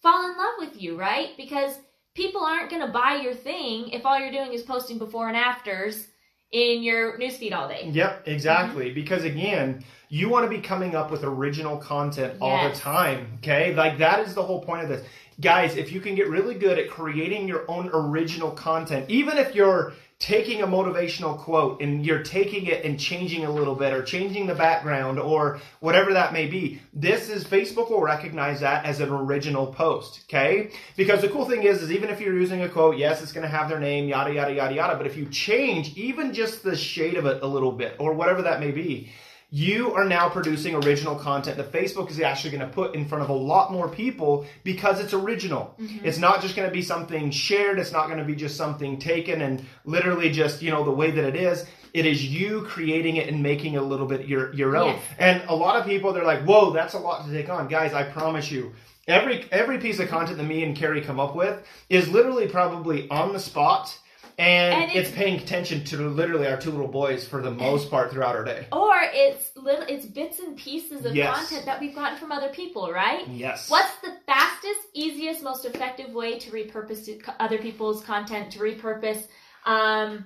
fall 0.00 0.30
in 0.30 0.36
love 0.36 0.54
with 0.58 0.80
you, 0.80 0.98
right? 0.98 1.30
Because 1.36 1.76
people 2.14 2.42
aren't 2.42 2.70
going 2.70 2.84
to 2.86 2.92
buy 2.92 3.16
your 3.22 3.34
thing 3.34 3.88
if 3.90 4.04
all 4.04 4.18
you're 4.18 4.32
doing 4.32 4.52
is 4.52 4.62
posting 4.62 4.98
before 4.98 5.28
and 5.28 5.36
afters 5.36 6.08
in 6.50 6.82
your 6.82 7.18
newsfeed 7.18 7.52
all 7.52 7.68
day. 7.68 7.88
Yep, 7.92 8.24
exactly. 8.26 8.92
Because 8.92 9.24
again, 9.24 9.82
you 10.08 10.28
want 10.28 10.44
to 10.44 10.50
be 10.50 10.60
coming 10.60 10.94
up 10.94 11.10
with 11.10 11.24
original 11.24 11.78
content 11.78 12.34
all 12.40 12.68
the 12.68 12.74
time. 12.74 13.26
Okay, 13.38 13.74
like 13.74 13.96
that 13.98 14.20
is 14.20 14.34
the 14.34 14.42
whole 14.42 14.60
point 14.60 14.82
of 14.82 14.88
this, 14.90 15.06
guys. 15.40 15.76
If 15.76 15.90
you 15.90 16.00
can 16.02 16.14
get 16.14 16.28
really 16.28 16.54
good 16.54 16.78
at 16.78 16.90
creating 16.90 17.48
your 17.48 17.64
own 17.70 17.88
original 17.94 18.50
content, 18.50 19.08
even 19.08 19.38
if 19.38 19.54
you're 19.54 19.94
taking 20.22 20.62
a 20.62 20.66
motivational 20.68 21.36
quote 21.36 21.82
and 21.82 22.06
you're 22.06 22.22
taking 22.22 22.66
it 22.66 22.84
and 22.84 22.98
changing 22.98 23.44
a 23.44 23.50
little 23.50 23.74
bit 23.74 23.92
or 23.92 24.04
changing 24.04 24.46
the 24.46 24.54
background 24.54 25.18
or 25.18 25.58
whatever 25.80 26.12
that 26.12 26.32
may 26.32 26.46
be 26.46 26.80
this 26.94 27.28
is 27.28 27.42
facebook 27.42 27.90
will 27.90 28.00
recognize 28.00 28.60
that 28.60 28.84
as 28.84 29.00
an 29.00 29.10
original 29.10 29.66
post 29.66 30.20
okay? 30.28 30.70
Because 30.96 31.22
the 31.22 31.28
cool 31.28 31.44
thing 31.44 31.64
is 31.64 31.82
is 31.82 31.90
even 31.90 32.08
if 32.08 32.20
you're 32.20 32.38
using 32.38 32.62
a 32.62 32.68
quote 32.68 32.96
yes 32.96 33.20
it's 33.20 33.32
going 33.32 33.42
to 33.42 33.48
have 33.48 33.68
their 33.68 33.80
name 33.80 34.06
yada 34.06 34.32
yada 34.32 34.54
yada 34.54 34.72
yada 34.72 34.96
but 34.96 35.08
if 35.08 35.16
you 35.16 35.26
change 35.26 35.96
even 35.96 36.32
just 36.32 36.62
the 36.62 36.76
shade 36.76 37.16
of 37.16 37.26
it 37.26 37.42
a 37.42 37.46
little 37.46 37.72
bit 37.72 37.96
or 37.98 38.12
whatever 38.12 38.42
that 38.42 38.60
may 38.60 38.70
be 38.70 39.10
you 39.54 39.92
are 39.92 40.06
now 40.06 40.30
producing 40.30 40.74
original 40.74 41.14
content 41.14 41.58
that 41.58 41.70
Facebook 41.70 42.10
is 42.10 42.18
actually 42.18 42.50
going 42.56 42.66
to 42.66 42.72
put 42.72 42.94
in 42.94 43.04
front 43.04 43.22
of 43.22 43.28
a 43.28 43.34
lot 43.34 43.70
more 43.70 43.86
people 43.86 44.46
because 44.64 44.98
it's 44.98 45.12
original. 45.12 45.74
Mm-hmm. 45.78 46.06
It's 46.06 46.16
not 46.16 46.40
just 46.40 46.56
going 46.56 46.66
to 46.66 46.72
be 46.72 46.80
something 46.80 47.30
shared. 47.30 47.78
It's 47.78 47.92
not 47.92 48.06
going 48.06 48.18
to 48.18 48.24
be 48.24 48.34
just 48.34 48.56
something 48.56 48.98
taken 48.98 49.42
and 49.42 49.62
literally 49.84 50.30
just, 50.30 50.62
you 50.62 50.70
know, 50.70 50.82
the 50.84 50.90
way 50.90 51.10
that 51.10 51.24
it 51.24 51.36
is. 51.36 51.66
It 51.92 52.06
is 52.06 52.24
you 52.24 52.62
creating 52.62 53.16
it 53.16 53.28
and 53.28 53.42
making 53.42 53.74
it 53.74 53.82
a 53.82 53.84
little 53.84 54.06
bit 54.06 54.26
your, 54.26 54.54
your 54.54 54.74
own. 54.74 54.94
Yes. 54.94 55.02
And 55.18 55.42
a 55.50 55.54
lot 55.54 55.78
of 55.78 55.84
people, 55.84 56.14
they're 56.14 56.24
like, 56.24 56.44
whoa, 56.44 56.72
that's 56.72 56.94
a 56.94 56.98
lot 56.98 57.26
to 57.26 57.30
take 57.30 57.50
on. 57.50 57.68
Guys, 57.68 57.92
I 57.92 58.04
promise 58.04 58.50
you, 58.50 58.72
every, 59.06 59.44
every 59.52 59.76
piece 59.76 59.98
of 59.98 60.08
content 60.08 60.38
that 60.38 60.44
me 60.44 60.64
and 60.64 60.74
Carrie 60.74 61.02
come 61.02 61.20
up 61.20 61.36
with 61.36 61.62
is 61.90 62.08
literally 62.08 62.48
probably 62.48 63.06
on 63.10 63.34
the 63.34 63.38
spot. 63.38 63.98
And, 64.38 64.74
And 64.74 64.84
it's, 64.90 65.08
it's- 65.08 65.14
paying 65.14 65.38
attention 65.40 65.84
to 65.84 65.96
literally 66.08 66.46
our 66.46 66.56
two 66.56 66.70
little 66.70 66.88
boys 66.88 67.26
for 67.26 67.42
the 67.42 67.50
most 67.50 67.90
part 67.90 68.10
throughout 68.10 68.34
our 68.36 68.44
day. 68.44 68.66
Or 68.72 68.94
it's 69.02 69.50
little 69.56 69.84
it's 69.88 70.06
bits 70.06 70.38
and 70.40 70.56
pieces 70.56 71.04
of 71.04 71.14
Yes. 71.14 71.36
content 71.36 71.66
that 71.66 71.80
we've 71.80 71.94
gotten 71.94 72.18
from 72.18 72.32
other 72.32 72.48
people, 72.48 72.90
right? 72.90 73.26
Yes. 73.28 73.70
What's 73.70 73.94
the 74.02 74.14
fastest, 74.26 74.80
easiest, 74.94 75.42
most 75.42 75.64
effective 75.64 76.10
way 76.12 76.38
to 76.38 76.50
repurpose 76.50 77.08
other 77.40 77.58
people's 77.58 78.04
content, 78.04 78.52
to 78.52 78.58
repurpose 78.60 79.26
um, 79.66 80.24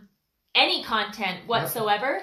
any 0.54 0.82
content 0.84 1.46
whatsoever? 1.46 2.22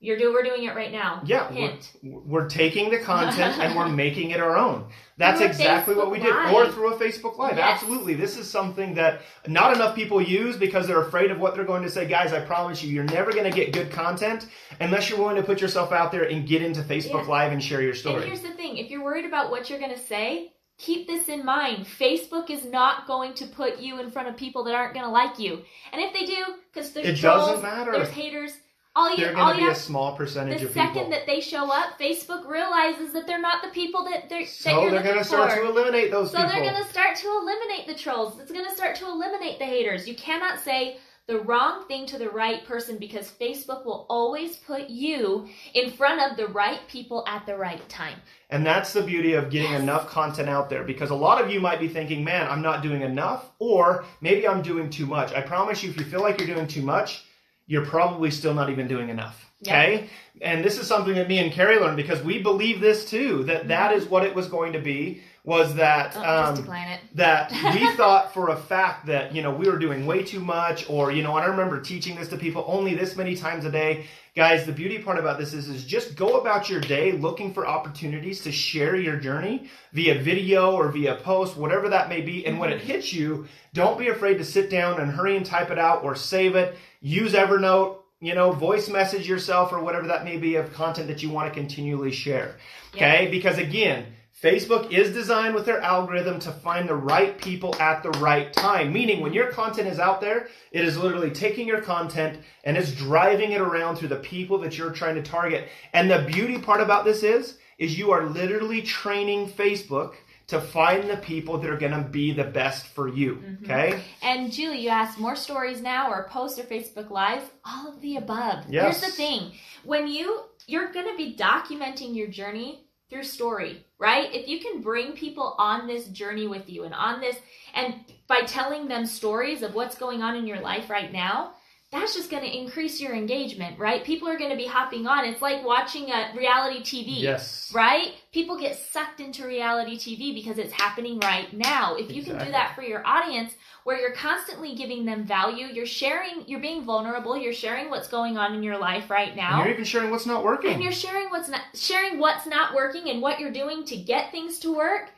You're 0.00 0.16
do 0.16 0.32
we're 0.32 0.44
doing 0.44 0.62
it 0.62 0.76
right 0.76 0.92
now. 0.92 1.22
Yeah, 1.24 1.50
Hint. 1.50 1.90
we're, 2.04 2.20
we're 2.20 2.48
taking 2.48 2.88
the 2.88 2.98
content 3.00 3.58
and 3.58 3.76
we're 3.76 3.88
making 4.04 4.30
it 4.30 4.38
our 4.38 4.56
own. 4.56 4.86
That's 5.16 5.40
exactly 5.40 5.96
what 5.96 6.12
we 6.12 6.18
Facebook 6.18 6.22
did. 6.46 6.52
Live. 6.52 6.68
Or 6.68 6.72
through 6.72 6.94
a 6.94 6.96
Facebook 6.96 7.36
Live. 7.36 7.56
Yes. 7.56 7.82
Absolutely. 7.82 8.14
This 8.14 8.36
is 8.36 8.48
something 8.48 8.94
that 8.94 9.22
not 9.48 9.74
enough 9.74 9.96
people 9.96 10.22
use 10.22 10.56
because 10.56 10.86
they're 10.86 11.02
afraid 11.02 11.32
of 11.32 11.40
what 11.40 11.56
they're 11.56 11.64
going 11.64 11.82
to 11.82 11.90
say. 11.90 12.06
Guys, 12.06 12.32
I 12.32 12.40
promise 12.44 12.80
you, 12.80 12.92
you're 12.92 13.02
never 13.02 13.32
going 13.32 13.44
to 13.44 13.50
get 13.50 13.72
good 13.72 13.90
content 13.90 14.46
unless 14.78 15.10
you're 15.10 15.18
willing 15.18 15.34
to 15.34 15.42
put 15.42 15.60
yourself 15.60 15.90
out 15.90 16.12
there 16.12 16.22
and 16.24 16.46
get 16.46 16.62
into 16.62 16.80
Facebook 16.82 17.24
Yeah. 17.24 17.30
Live 17.30 17.52
and 17.52 17.62
share 17.62 17.82
your 17.82 17.94
story. 17.94 18.22
And 18.22 18.24
here's 18.26 18.42
the 18.42 18.52
thing: 18.52 18.76
if 18.78 18.90
you're 18.90 19.02
worried 19.02 19.24
about 19.24 19.50
what 19.50 19.68
you're 19.68 19.80
going 19.80 19.94
to 19.94 19.98
say, 19.98 20.52
keep 20.78 21.08
this 21.08 21.28
in 21.28 21.44
mind. 21.44 21.86
Facebook 21.86 22.50
is 22.50 22.64
not 22.64 23.08
going 23.08 23.34
to 23.34 23.46
put 23.46 23.78
you 23.80 23.98
in 23.98 24.12
front 24.12 24.28
of 24.28 24.36
people 24.36 24.62
that 24.62 24.76
aren't 24.76 24.94
going 24.94 25.04
to 25.04 25.10
like 25.10 25.40
you. 25.40 25.62
And 25.92 26.00
if 26.00 26.12
they 26.12 26.24
do, 26.24 26.44
because 26.72 26.92
there's 26.92 27.08
It 27.08 27.16
trolls, 27.16 27.48
doesn't 27.48 27.62
matter. 27.64 27.90
there's 27.90 28.10
haters. 28.10 28.52
All 28.98 29.10
you, 29.10 29.16
They're 29.18 29.36
all 29.36 29.52
going 29.52 29.56
to 29.58 29.62
you 29.62 29.68
be 29.68 29.72
a 29.72 29.76
small 29.76 30.16
percentage 30.16 30.62
of 30.62 30.68
people. 30.72 30.82
the 30.82 30.88
second 30.88 31.10
that 31.10 31.26
they 31.26 31.40
show 31.40 31.70
up, 31.70 31.98
Facebook 32.00 32.48
realizes 32.48 33.12
that 33.12 33.26
they're 33.28 33.40
not 33.40 33.62
the 33.62 33.70
people 33.70 34.04
that 34.06 34.28
they're 34.28 34.40
that 34.40 34.48
so 34.48 34.82
you're 34.82 34.90
they're 34.90 35.02
going 35.04 35.18
to 35.18 35.24
start 35.24 35.52
to 35.52 35.64
eliminate 35.66 36.10
those 36.10 36.30
people. 36.30 36.42
so 36.42 36.48
people. 36.48 36.62
they're 36.64 36.72
going 36.72 36.82
to 36.84 36.90
start 36.90 37.16
to 37.16 37.28
eliminate 37.28 37.86
the 37.86 37.94
trolls. 37.94 38.40
It's 38.40 38.50
going 38.50 38.64
to 38.64 38.74
start 38.74 38.96
to 38.96 39.06
eliminate 39.06 39.58
the 39.60 39.66
haters. 39.66 40.08
You 40.08 40.16
cannot 40.16 40.58
say 40.60 40.98
the 41.28 41.38
wrong 41.40 41.86
thing 41.86 42.06
to 42.06 42.16
the 42.18 42.30
right 42.30 42.64
person 42.66 42.96
because 42.96 43.30
Facebook 43.38 43.84
will 43.84 44.06
always 44.08 44.56
put 44.56 44.88
you 44.88 45.46
in 45.74 45.90
front 45.92 46.20
of 46.22 46.38
the 46.38 46.46
right 46.48 46.80
people 46.88 47.22
at 47.28 47.44
the 47.44 47.54
right 47.54 47.86
time. 47.90 48.18
And 48.50 48.64
that's 48.64 48.94
the 48.94 49.02
beauty 49.02 49.34
of 49.34 49.50
getting 49.50 49.72
Yes. 49.72 49.82
enough 49.82 50.08
content 50.08 50.48
out 50.48 50.70
there 50.70 50.84
because 50.84 51.10
a 51.10 51.14
lot 51.14 51.38
of 51.44 51.50
you 51.50 51.60
might 51.60 51.80
be 51.80 51.88
thinking, 51.88 52.24
man, 52.24 52.48
I'm 52.50 52.62
not 52.62 52.82
doing 52.82 53.02
enough, 53.02 53.50
or 53.58 54.06
maybe 54.22 54.48
I'm 54.48 54.62
doing 54.62 54.88
too 54.88 55.04
much. 55.04 55.34
I 55.34 55.42
promise 55.42 55.82
you, 55.82 55.90
if 55.90 55.98
you 55.98 56.04
feel 56.04 56.22
like 56.22 56.38
you're 56.40 56.52
doing 56.54 56.66
too 56.66 56.82
much, 56.82 57.24
you're 57.68 57.86
probably 57.86 58.32
still 58.32 58.54
not 58.54 58.70
even 58.70 58.88
doing 58.88 59.10
enough. 59.10 59.48
Yeah. 59.60 59.72
Okay? 59.72 60.10
And 60.40 60.64
this 60.64 60.78
is 60.78 60.86
something 60.86 61.14
that 61.14 61.28
me 61.28 61.38
and 61.38 61.52
Carrie 61.52 61.78
learned 61.78 61.96
because 61.96 62.22
we 62.22 62.42
believe 62.42 62.80
this 62.80 63.08
too, 63.08 63.44
that 63.44 63.68
that 63.68 63.90
mm-hmm. 63.90 64.00
is 64.00 64.08
what 64.08 64.24
it 64.24 64.34
was 64.34 64.48
going 64.48 64.72
to 64.72 64.80
be 64.80 65.20
was 65.48 65.76
that 65.76 66.12
Oh, 66.14 66.20
um, 66.20 66.66
that 67.14 67.50
we 67.72 67.90
thought 67.96 68.34
for 68.34 68.50
a 68.50 68.56
fact 68.56 69.06
that 69.06 69.34
you 69.34 69.40
know 69.40 69.50
we 69.50 69.66
were 69.66 69.78
doing 69.78 70.04
way 70.04 70.22
too 70.22 70.40
much 70.40 70.88
or 70.90 71.10
you 71.10 71.22
know 71.22 71.34
and 71.36 71.42
i 71.42 71.48
remember 71.48 71.80
teaching 71.80 72.16
this 72.16 72.28
to 72.28 72.36
people 72.36 72.66
only 72.68 72.94
this 72.94 73.16
many 73.16 73.34
times 73.34 73.64
a 73.64 73.70
day. 73.70 74.04
Guys 74.36 74.66
the 74.66 74.72
beauty 74.72 74.98
part 74.98 75.18
about 75.18 75.38
this 75.38 75.54
is 75.54 75.70
is 75.70 75.86
just 75.86 76.16
go 76.16 76.38
about 76.38 76.68
your 76.68 76.82
day 76.82 77.12
looking 77.12 77.54
for 77.54 77.66
opportunities 77.66 78.42
to 78.42 78.52
share 78.52 78.94
your 78.94 79.16
journey 79.16 79.70
via 79.94 80.20
video 80.22 80.72
or 80.72 80.92
via 80.92 81.14
post 81.14 81.56
whatever 81.56 81.88
that 81.88 82.10
may 82.10 82.20
be. 82.20 82.44
And 82.44 82.60
when 82.60 82.70
it 82.70 82.82
hits 82.82 83.10
you 83.14 83.46
don't 83.72 83.98
be 83.98 84.08
afraid 84.08 84.36
to 84.36 84.44
sit 84.44 84.68
down 84.68 85.00
and 85.00 85.10
hurry 85.10 85.34
and 85.34 85.46
type 85.46 85.70
it 85.70 85.78
out 85.78 86.04
or 86.04 86.14
save 86.14 86.56
it. 86.56 86.76
Use 87.00 87.32
evernote 87.32 87.96
you 88.20 88.34
know 88.34 88.52
voice 88.52 88.90
message 88.90 89.26
yourself 89.26 89.72
or 89.72 89.80
whatever 89.82 90.08
that 90.08 90.26
may 90.26 90.36
be 90.36 90.56
of 90.56 90.74
content 90.74 91.08
that 91.08 91.22
you 91.22 91.30
want 91.30 91.48
to 91.48 91.58
continually 91.58 92.12
share. 92.12 92.56
Okay? 92.94 93.28
Because 93.30 93.56
again 93.56 94.04
Facebook 94.42 94.92
is 94.92 95.12
designed 95.12 95.54
with 95.56 95.66
their 95.66 95.80
algorithm 95.80 96.38
to 96.40 96.52
find 96.52 96.88
the 96.88 96.94
right 96.94 97.36
people 97.38 97.74
at 97.80 98.04
the 98.04 98.10
right 98.20 98.52
time. 98.52 98.92
Meaning, 98.92 99.20
when 99.20 99.32
your 99.32 99.50
content 99.50 99.88
is 99.88 99.98
out 99.98 100.20
there, 100.20 100.48
it 100.70 100.84
is 100.84 100.96
literally 100.96 101.30
taking 101.30 101.66
your 101.66 101.80
content 101.80 102.38
and 102.62 102.76
it's 102.76 102.92
driving 102.92 103.50
it 103.50 103.60
around 103.60 103.96
through 103.96 104.08
the 104.08 104.16
people 104.16 104.58
that 104.58 104.78
you're 104.78 104.92
trying 104.92 105.16
to 105.16 105.22
target. 105.22 105.68
And 105.92 106.08
the 106.08 106.22
beauty 106.22 106.58
part 106.58 106.80
about 106.80 107.04
this 107.04 107.24
is, 107.24 107.58
is 107.78 107.98
you 107.98 108.12
are 108.12 108.26
literally 108.26 108.82
training 108.82 109.48
Facebook 109.48 110.14
to 110.48 110.60
find 110.60 111.10
the 111.10 111.16
people 111.16 111.58
that 111.58 111.70
are 111.70 111.76
going 111.76 111.92
to 111.92 112.08
be 112.08 112.32
the 112.32 112.44
best 112.44 112.86
for 112.86 113.08
you. 113.08 113.36
Mm-hmm. 113.36 113.64
Okay. 113.64 114.00
And 114.22 114.52
Julie, 114.52 114.80
you 114.80 114.88
asked 114.88 115.18
more 115.18 115.36
stories 115.36 115.82
now 115.82 116.10
or 116.10 116.28
post 116.28 116.58
or 116.58 116.62
Facebook 116.62 117.10
lives, 117.10 117.44
all 117.64 117.88
of 117.88 118.00
the 118.00 118.16
above. 118.16 118.64
Yes. 118.68 119.00
Here's 119.00 119.12
the 119.12 119.16
thing. 119.16 119.52
When 119.84 120.06
you 120.06 120.44
you're 120.66 120.92
going 120.92 121.06
to 121.06 121.16
be 121.16 121.34
documenting 121.34 122.14
your 122.14 122.28
journey 122.28 122.84
through 123.10 123.24
story, 123.24 123.84
right? 123.98 124.32
If 124.32 124.48
you 124.48 124.60
can 124.60 124.80
bring 124.80 125.12
people 125.12 125.54
on 125.58 125.86
this 125.86 126.06
journey 126.06 126.46
with 126.46 126.68
you 126.68 126.84
and 126.84 126.94
on 126.94 127.20
this 127.20 127.36
and 127.74 128.04
by 128.26 128.40
telling 128.40 128.88
them 128.88 129.06
stories 129.06 129.62
of 129.62 129.74
what's 129.74 129.96
going 129.96 130.22
on 130.22 130.36
in 130.36 130.46
your 130.46 130.60
life 130.60 130.88
right 130.88 131.12
now, 131.12 131.54
that's 131.90 132.14
just 132.14 132.30
going 132.30 132.42
to 132.42 132.54
increase 132.56 133.00
your 133.00 133.14
engagement, 133.14 133.78
right? 133.78 134.04
People 134.04 134.28
are 134.28 134.36
going 134.36 134.50
to 134.50 134.56
be 134.56 134.66
hopping 134.66 135.06
on. 135.06 135.24
It's 135.24 135.40
like 135.40 135.64
watching 135.64 136.10
a 136.10 136.34
reality 136.36 136.80
TV. 136.80 137.22
Yes. 137.22 137.72
Right? 137.74 138.12
People 138.30 138.60
get 138.60 138.76
sucked 138.76 139.20
into 139.20 139.46
reality 139.46 139.96
TV 139.96 140.34
because 140.34 140.58
it's 140.58 140.72
happening 140.72 141.18
right 141.20 141.50
now. 141.54 141.94
If 141.96 142.12
you 142.12 142.22
can 142.22 142.36
do 142.44 142.50
that 142.50 142.74
for 142.74 142.82
your 142.82 143.06
audience, 143.06 143.54
where 143.84 143.98
you're 143.98 144.12
constantly 144.12 144.74
giving 144.74 145.06
them 145.06 145.24
value, 145.24 145.64
you're 145.64 145.86
sharing, 145.86 146.44
you're 146.46 146.60
being 146.60 146.84
vulnerable, 146.84 147.38
you're 147.38 147.54
sharing 147.54 147.88
what's 147.88 148.08
going 148.08 148.36
on 148.36 148.54
in 148.54 148.62
your 148.62 148.76
life 148.76 149.08
right 149.08 149.28
And 149.28 149.36
now. 149.38 149.64
you're 149.64 149.72
even 149.72 149.84
sharing 149.84 150.10
what's 150.10 150.26
not 150.26 150.44
working. 150.44 150.74
And 150.74 150.82
you're 150.82 150.92
sharing 150.92 151.30
what's 151.30 151.48
not 151.48 151.62
sharing 151.72 152.18
what's 152.18 152.46
not 152.46 152.74
working 152.74 153.08
and 153.08 153.22
what 153.22 153.40
you're 153.40 153.50
doing 153.50 153.84
to 153.86 153.96
get 153.96 154.30
things 154.30 154.58
to 154.58 154.76
work. 154.76 155.10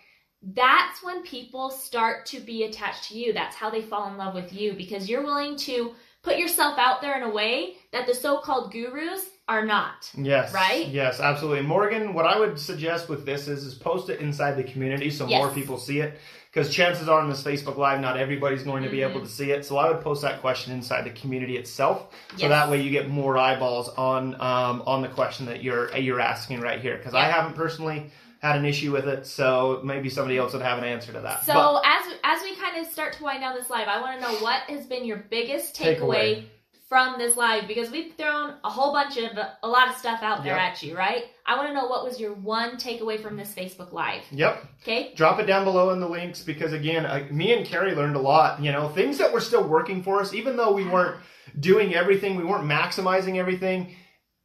That's 0.42 1.02
when 1.02 1.22
people 1.24 1.70
start 1.70 2.26
to 2.26 2.38
be 2.40 2.62
attached 2.62 3.08
to 3.08 3.18
you. 3.18 3.32
That's 3.32 3.56
how 3.56 3.70
they 3.70 3.82
fall 3.82 4.08
in 4.08 4.16
love 4.16 4.34
with 4.34 4.52
you 4.52 4.72
because 4.74 5.08
you're 5.08 5.24
willing 5.24 5.56
to 5.56 5.92
put 6.22 6.38
yourself 6.38 6.78
out 6.78 7.00
there 7.00 7.16
in 7.16 7.22
a 7.22 7.30
way 7.30 7.76
that 7.92 8.06
the 8.06 8.14
so-called 8.14 8.72
gurus 8.72 9.24
are 9.48 9.64
not. 9.64 10.10
Yes. 10.16 10.52
Right? 10.52 10.86
Yes, 10.88 11.18
absolutely. 11.18 11.62
Morgan, 11.66 12.14
what 12.14 12.24
I 12.26 12.38
would 12.38 12.58
suggest 12.58 13.08
with 13.08 13.26
this 13.26 13.48
is, 13.48 13.64
is 13.64 13.74
post 13.74 14.08
it 14.08 14.20
inside 14.20 14.52
the 14.52 14.62
community 14.64 15.10
so 15.10 15.26
more 15.26 15.50
people 15.50 15.76
see 15.78 16.00
it. 16.00 16.18
Because 16.52 16.72
chances 16.74 17.08
are 17.08 17.20
on 17.20 17.28
this 17.28 17.42
Facebook 17.44 17.76
Live, 17.76 18.00
not 18.00 18.16
everybody's 18.16 18.64
going 18.64 18.82
to 18.82 18.88
be 18.90 18.98
Mhm. 18.98 19.10
able 19.10 19.20
to 19.20 19.28
see 19.28 19.52
it. 19.52 19.64
So 19.64 19.76
I 19.76 19.88
would 19.88 20.02
post 20.02 20.22
that 20.22 20.40
question 20.40 20.72
inside 20.72 21.04
the 21.04 21.10
community 21.10 21.56
itself, 21.56 22.08
so 22.32 22.38
Yes. 22.38 22.48
that 22.50 22.68
way 22.70 22.80
you 22.82 22.90
get 22.90 23.08
more 23.08 23.38
eyeballs 23.38 23.88
on 23.90 24.34
um, 24.40 24.82
on 24.84 25.00
the 25.02 25.08
question 25.08 25.46
that 25.46 25.62
you're 25.62 25.96
you're 25.96 26.20
asking 26.20 26.60
right 26.60 26.80
here. 26.80 26.96
Because 26.96 27.14
I 27.14 27.24
haven't 27.24 27.54
personally 27.54 28.10
had 28.40 28.56
an 28.56 28.64
issue 28.64 28.90
with 28.92 29.06
it, 29.06 29.26
so 29.26 29.80
maybe 29.84 30.08
somebody 30.08 30.36
else 30.38 30.52
would 30.54 30.62
have 30.62 30.78
an 30.78 30.84
answer 30.84 31.12
to 31.12 31.20
that. 31.20 31.44
So 31.44 31.52
But- 31.52 31.82
as 31.86 32.14
as 32.24 32.42
we 32.42 32.54
kind 32.56 32.76
of 32.78 32.86
start 32.90 33.12
to 33.14 33.22
wind 33.24 33.40
down 33.40 33.54
this 33.54 33.70
live, 33.70 33.86
I 33.88 34.00
want 34.00 34.20
to 34.20 34.26
know 34.26 34.34
what 34.38 34.62
has 34.62 34.86
been 34.86 35.04
your 35.04 35.18
biggest 35.18 35.74
Takeaway. 35.76 35.98
takeaway 36.00 36.44
from 36.88 37.18
this 37.18 37.36
live 37.36 37.68
because 37.68 37.88
we've 37.90 38.14
thrown 38.16 38.54
a 38.64 38.68
whole 38.70 38.92
bunch 38.92 39.16
of 39.16 39.38
a 39.62 39.68
lot 39.68 39.88
of 39.88 39.94
stuff 39.96 40.22
out 40.24 40.42
there 40.42 40.56
Yep. 40.56 40.62
at 40.72 40.82
you, 40.82 40.96
right? 40.96 41.24
I 41.46 41.56
want 41.56 41.68
to 41.68 41.74
know 41.74 41.86
what 41.86 42.02
was 42.04 42.18
your 42.18 42.32
one 42.32 42.78
takeaway 42.78 43.20
from 43.20 43.36
this 43.36 43.54
Facebook 43.54 43.92
live. 43.92 44.22
yep. 44.32 44.64
Okay? 44.82 45.12
drop 45.14 45.38
it 45.38 45.44
down 45.46 45.64
below 45.64 45.90
in 45.90 46.00
the 46.00 46.08
links 46.08 46.42
because 46.42 46.72
again 46.72 47.04
uh, 47.06 47.26
me 47.30 47.52
and 47.52 47.66
carrie 47.66 47.94
learned 47.94 48.16
a 48.16 48.18
lot 48.20 48.60
you 48.62 48.72
know 48.72 48.88
things 48.88 49.18
that 49.18 49.30
were 49.30 49.40
still 49.40 49.62
working 49.62 50.02
for 50.02 50.20
us 50.20 50.32
even 50.32 50.56
though 50.56 50.72
we 50.72 50.84
weren't 50.86 51.16
doing 51.60 51.94
everything 51.94 52.34
we 52.36 52.44
weren't 52.44 52.64
maximizing 52.64 53.36
everything 53.36 53.94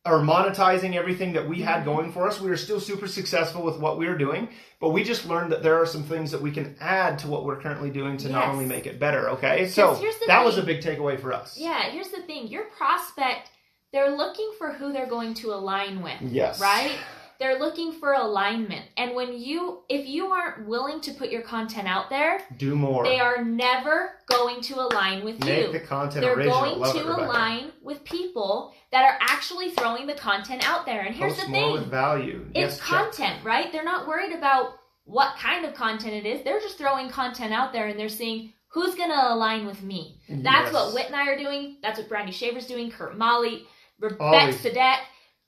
or 0.05 0.19
monetizing 0.19 0.95
everything 0.95 1.33
that 1.33 1.47
we 1.47 1.61
had 1.61 1.77
mm-hmm. 1.77 1.85
going 1.85 2.11
for 2.11 2.27
us 2.27 2.39
we 2.39 2.49
were 2.49 2.57
still 2.57 2.79
super 2.79 3.07
successful 3.07 3.63
with 3.63 3.79
what 3.79 3.97
we 3.97 4.07
were 4.07 4.17
doing 4.17 4.47
but 4.79 4.89
we 4.89 5.03
just 5.03 5.25
learned 5.25 5.51
that 5.51 5.63
there 5.63 5.79
are 5.81 5.85
some 5.85 6.03
things 6.03 6.31
that 6.31 6.41
we 6.41 6.51
can 6.51 6.75
add 6.79 7.17
to 7.19 7.27
what 7.27 7.43
we're 7.45 7.59
currently 7.59 7.89
doing 7.89 8.17
to 8.17 8.29
not 8.29 8.49
only 8.49 8.65
make 8.65 8.85
it 8.85 8.99
better 8.99 9.29
okay 9.29 9.67
so 9.67 9.99
that 10.27 10.43
was 10.43 10.57
a 10.57 10.63
thing. 10.63 10.79
big 10.79 10.83
takeaway 10.83 11.19
for 11.19 11.33
us 11.33 11.57
Yeah, 11.57 11.89
here's 11.89 12.09
the 12.09 12.21
thing. 12.21 12.47
Your 12.47 12.65
prospect, 12.65 13.49
they're 13.91 14.15
looking 14.15 14.51
for 14.57 14.71
who 14.73 14.93
they're 14.93 15.07
going 15.07 15.33
to 15.35 15.53
align 15.53 16.01
with. 16.01 16.21
yes 16.21 16.59
right? 16.59 16.91
They're 17.37 17.59
looking 17.59 17.91
for 17.91 18.13
alignment. 18.13 18.85
And 18.95 19.13
when 19.13 19.37
you 19.37 19.83
if 19.89 20.07
you 20.07 20.27
aren't 20.27 20.67
willing 20.67 21.01
to 21.01 21.11
put 21.11 21.29
your 21.29 21.41
content 21.41 21.87
out 21.87 22.09
there, 22.09 22.39
do 22.57 22.75
more 22.75 23.03
they 23.03 23.19
are 23.19 23.43
never 23.43 24.11
going 24.27 24.61
to 24.61 24.79
align 24.79 25.25
with 25.25 25.43
make 25.43 25.67
you. 25.67 25.71
the 25.73 25.81
content 25.81 26.21
They're 26.21 26.35
original 26.35 26.61
going 26.61 26.79
Love 26.79 26.93
to 26.93 26.99
it, 27.01 27.05
align 27.05 27.71
with 27.81 28.03
people 28.05 28.73
that 28.95 29.03
are 29.03 29.17
actually 29.19 29.71
throwing 29.71 30.07
the 30.07 30.13
content 30.13 30.65
out 30.67 30.85
there. 30.85 31.01
And 31.01 31.13
here's 31.13 31.33
Post 31.33 31.47
the 31.47 31.51
thing 31.51 31.73
with 31.73 31.87
value 31.91 32.45
it's 32.55 32.77
yes 32.77 32.79
check. 32.79 32.87
content, 32.87 33.43
right? 33.43 33.69
They're 33.73 33.83
not 33.83 34.07
worried 34.07 34.31
about 34.31 34.75
what 35.03 35.35
kind 35.37 35.65
of 35.65 35.73
content 35.73 36.13
it 36.13 36.25
is. 36.25 36.45
They're 36.45 36.61
just 36.61 36.77
throwing 36.77 37.09
content 37.09 37.51
out 37.53 37.73
there 37.73 37.87
and 37.87 37.99
they're 37.99 38.07
seeing 38.07 38.53
who's 38.69 38.95
going 38.95 39.09
to 39.09 39.33
align 39.33 39.65
with 39.65 39.83
me. 39.83 40.21
That's 40.29 40.71
Yes. 40.71 40.73
what 40.73 40.93
Whit 40.93 41.07
and 41.07 41.15
I 41.15 41.27
are 41.27 41.37
doing. 41.37 41.75
That's 41.83 41.99
what 41.99 42.07
Brandy 42.07 42.31
Shaver's 42.31 42.67
doing. 42.67 42.89
Kurt 42.89 43.17
Molly, 43.17 43.67
Rebecca 43.99 44.53
Sadek, 44.57 44.99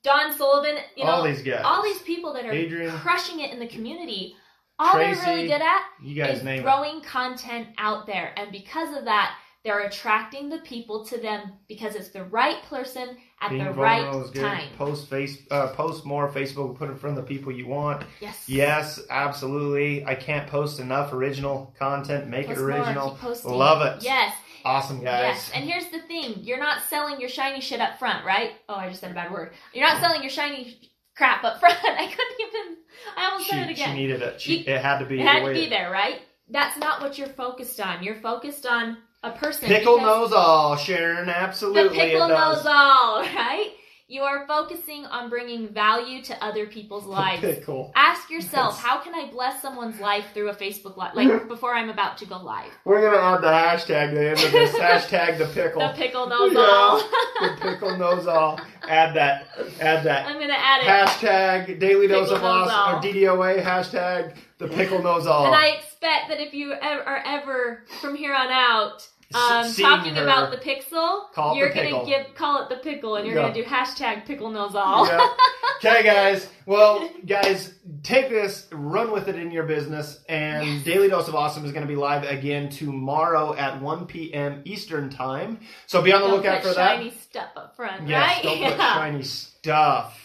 Don 0.04 0.34
Sullivan. 0.34 0.76
You 0.98 1.06
know, 1.06 1.12
all 1.12 1.24
these 1.24 1.42
guys 1.42 1.62
all 1.64 1.82
these 1.82 2.02
people 2.02 2.34
that 2.34 2.44
are 2.46 2.52
Adrian. 2.52 2.92
crushing 2.98 3.40
it 3.40 3.52
in 3.54 3.60
the 3.60 3.68
community. 3.68 4.36
All 4.78 4.98
they're 4.98 5.16
really 5.26 5.48
good 5.48 5.62
at 5.62 5.82
you 6.04 6.22
guys 6.22 6.40
is 6.40 6.44
name 6.44 6.66
it 6.68 7.04
content 7.06 7.70
out 7.78 8.08
there. 8.08 8.34
And 8.38 8.52
because 8.52 8.96
of 8.98 9.06
that, 9.06 9.36
they're 9.64 9.82
attracting 9.82 10.50
the 10.50 10.60
people 10.60 11.06
to 11.06 11.18
them 11.18 11.52
because 11.68 11.96
it's 11.96 12.10
the 12.10 12.24
right 12.26 12.62
person 12.64 13.18
at 13.42 13.50
Being 13.50 13.66
the 13.66 13.72
right 13.72 14.34
time. 14.34 14.70
Post 14.78 15.10
face, 15.10 15.40
uh, 15.52 15.68
post 15.70 16.06
more 16.06 16.30
Facebook. 16.30 16.78
Put 16.78 16.90
it 16.90 16.94
in 16.94 16.98
front 16.98 17.18
of 17.18 17.26
the 17.26 17.28
people 17.28 17.52
you 17.52 17.68
want. 17.68 18.04
Yes. 18.22 18.48
Yes, 18.48 19.00
absolutely. 19.10 20.06
I 20.06 20.16
can't 20.16 20.50
post 20.50 20.80
enough 20.80 21.12
original 21.14 21.74
content. 21.78 22.28
Make 22.28 22.48
Post 22.48 22.60
it 22.60 22.64
original. 22.64 23.18
Love 23.46 23.86
it. 23.86 24.04
Yes. 24.04 24.34
Awesome, 24.64 25.04
guys. 25.04 25.36
Yes. 25.36 25.52
And 25.54 25.64
here's 25.64 25.90
the 25.92 26.00
thing 26.08 26.36
you're 26.42 26.60
not 26.60 26.82
selling 26.90 27.20
your 27.20 27.30
shiny 27.30 27.62
shit 27.62 27.80
up 27.80 28.00
front, 28.00 28.26
right? 28.26 28.52
Oh, 28.68 28.76
I 28.76 28.90
just 28.90 29.02
said 29.02 29.12
a 29.12 29.14
bad 29.14 29.32
word. 29.32 29.54
You're 29.74 29.88
not 29.88 30.02
selling 30.02 30.22
your 30.22 30.30
shiny 30.32 30.92
crap 31.16 31.44
up 31.44 31.60
front. 31.60 31.78
I 31.84 32.06
couldn't 32.08 32.42
even, 32.42 32.78
I 33.16 33.26
almost 33.30 33.46
she, 33.46 33.52
said 33.52 33.70
it 33.70 33.72
again. 33.72 33.90
she 33.96 34.02
needed 34.02 34.22
it. 34.22 34.42
She, 34.42 34.58
You- 34.58 34.74
it 34.74 34.82
had 34.82 35.00
to 35.00 35.06
be. 35.06 35.20
It 35.20 35.26
had 35.26 35.46
to 35.46 35.54
be 35.54 35.66
it- 35.66 35.70
there, 35.70 35.92
right? 35.92 36.22
That's 36.50 36.78
not 36.78 37.02
what 37.02 37.18
you're 37.18 37.28
focused 37.28 37.80
on. 37.82 38.04
You're 38.04 38.22
focused 38.22 38.66
on 38.66 38.98
a 39.24 39.32
person. 39.32 39.68
Pickle 39.68 40.00
knows 40.00 40.32
all, 40.32 40.76
Sharon. 40.78 41.30
Absolutely, 41.30 41.84
The 41.84 41.90
pickle 41.90 42.28
knows 42.28 42.66
all, 42.66 43.22
right? 43.36 43.72
You 44.10 44.22
are 44.22 44.48
focusing 44.48 45.06
on 45.06 45.30
bringing 45.30 45.68
value 45.68 46.22
to 46.24 46.42
other 46.42 46.66
people's 46.66 47.04
lives. 47.06 47.42
pickle. 47.42 47.92
Ask 47.94 48.30
yourself, 48.30 48.76
Yes. 48.76 48.82
how 48.86 49.00
can 49.00 49.14
I 49.14 49.30
bless 49.30 49.62
someone's 49.62 50.00
life 50.00 50.24
through 50.34 50.48
a 50.50 50.56
Facebook 50.56 50.96
live, 50.96 51.14
like 51.14 51.48
before 51.50 51.76
I'm 51.76 51.90
about 51.90 52.18
to 52.20 52.26
go 52.26 52.38
live? 52.38 52.72
We're 52.86 53.02
gonna 53.02 53.22
add 53.22 53.42
the 53.42 53.48
hashtag 53.48 54.12
to 54.12 54.16
the 54.16 54.30
end 54.30 54.40
of 54.40 54.52
this. 54.54 54.72
hashtag 54.76 55.38
the 55.40 55.48
pickle. 55.48 55.82
The 55.82 55.94
pickle 55.94 56.28
knows 56.28 56.54
Yeah. 56.54 56.60
all. 56.62 57.02
The 57.42 57.58
pickle 57.60 57.98
knows 57.98 58.28
all. 58.28 58.60
Add 58.88 59.16
that. 59.16 59.48
Add 59.80 60.04
that. 60.04 60.28
I'm 60.28 60.40
gonna 60.40 60.54
add 60.54 60.82
it. 60.82 60.88
Hashtag 60.88 61.80
daily 61.80 62.08
dose 62.08 62.32
of 62.32 62.44
awesome 62.44 62.98
or. 62.98 63.02
DDOA. 63.02 63.64
Hashtag 63.64 64.36
the 64.58 64.68
pickle 64.68 65.02
knows 65.02 65.28
all. 65.28 65.46
And 65.46 65.56
I 65.56 65.68
expect 65.68 66.30
that 66.30 66.40
if 66.40 66.54
you 66.54 66.74
are 66.74 67.22
ever 67.26 67.84
from 68.02 68.16
here 68.16 68.34
on 68.34 68.50
out 68.52 69.08
um, 69.34 69.74
talking 69.74 70.18
about 70.18 70.52
the 70.52 70.58
pixel, 70.58 71.32
Call 71.34 71.56
you're 71.56 71.70
the 71.70 71.76
gonna 71.76 71.88
pickle. 71.88 72.06
give 72.06 72.34
call 72.36 72.64
it 72.64 72.70
the 72.70 72.78
pickle, 72.78 73.16
and 73.18 73.26
you're 73.28 73.36
Yeah. 73.36 73.42
gonna 73.44 73.54
do 73.54 73.64
hashtag 73.64 74.26
pickle 74.26 74.50
knows 74.52 74.76
all. 74.76 75.06
Yeah. 75.08 75.28
Okay, 75.86 76.02
guys. 76.02 76.50
Well, 76.66 77.08
guys, 77.28 77.72
take 78.02 78.30
this, 78.30 78.66
run 78.72 79.12
with 79.12 79.28
it 79.28 79.36
in 79.36 79.52
your 79.52 79.66
business, 79.66 80.24
and 80.28 80.66
Yes. 80.68 80.84
Daily 80.84 81.08
Dose 81.08 81.28
of 81.28 81.36
Awesome 81.36 81.64
is 81.66 81.72
going 81.72 81.84
to 81.84 81.88
be 81.88 81.96
live 81.96 82.24
again 82.24 82.70
tomorrow 82.70 83.54
at 83.54 83.80
1 83.80 84.08
p.m. 84.08 84.64
Eastern 84.66 85.12
Time. 85.12 85.60
So 85.86 86.02
be 86.02 86.12
on 86.14 86.22
the 86.22 86.28
Don't 86.30 86.38
lookout 86.38 86.64
for 86.64 86.70
that. 86.74 86.98
shiny 86.98 87.12
stuff 87.12 87.50
up 87.56 87.76
front, 87.76 88.08
Yes, 88.08 88.20
right? 88.38 88.44
don't 88.44 88.58
put 88.72 88.78
shiny 88.80 89.22
stuff. 89.22 90.20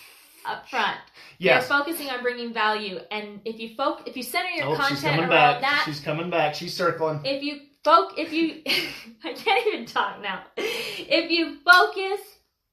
up 0.47 0.67
front. 0.71 0.97
Yes. 1.37 1.69
You're 1.69 1.79
focusing 1.79 2.09
on 2.09 2.23
bringing 2.23 2.55
value, 2.55 3.01
and 3.11 3.41
if 3.45 3.59
you 3.61 3.77
foc- 3.77 4.07
if 4.09 4.17
you 4.17 4.23
center 4.23 4.49
your 4.49 4.69
Oh, 4.69 4.75
content 4.77 5.21
around 5.21 5.29
back. 5.29 5.61
that, 5.61 5.83
She's 5.85 6.01
coming 6.01 6.31
back. 6.31 6.55
She's 6.55 6.73
circling. 6.75 7.21
if 7.27 7.43
you 7.43 7.61
foc- 7.85 8.19
if 8.19 8.33
you, 8.33 8.63
I 9.25 9.33
can't 9.35 9.67
even 9.67 9.87
talk 9.87 10.21
now. 10.23 10.43
If 10.57 11.31
you 11.31 11.59
focus 11.65 12.21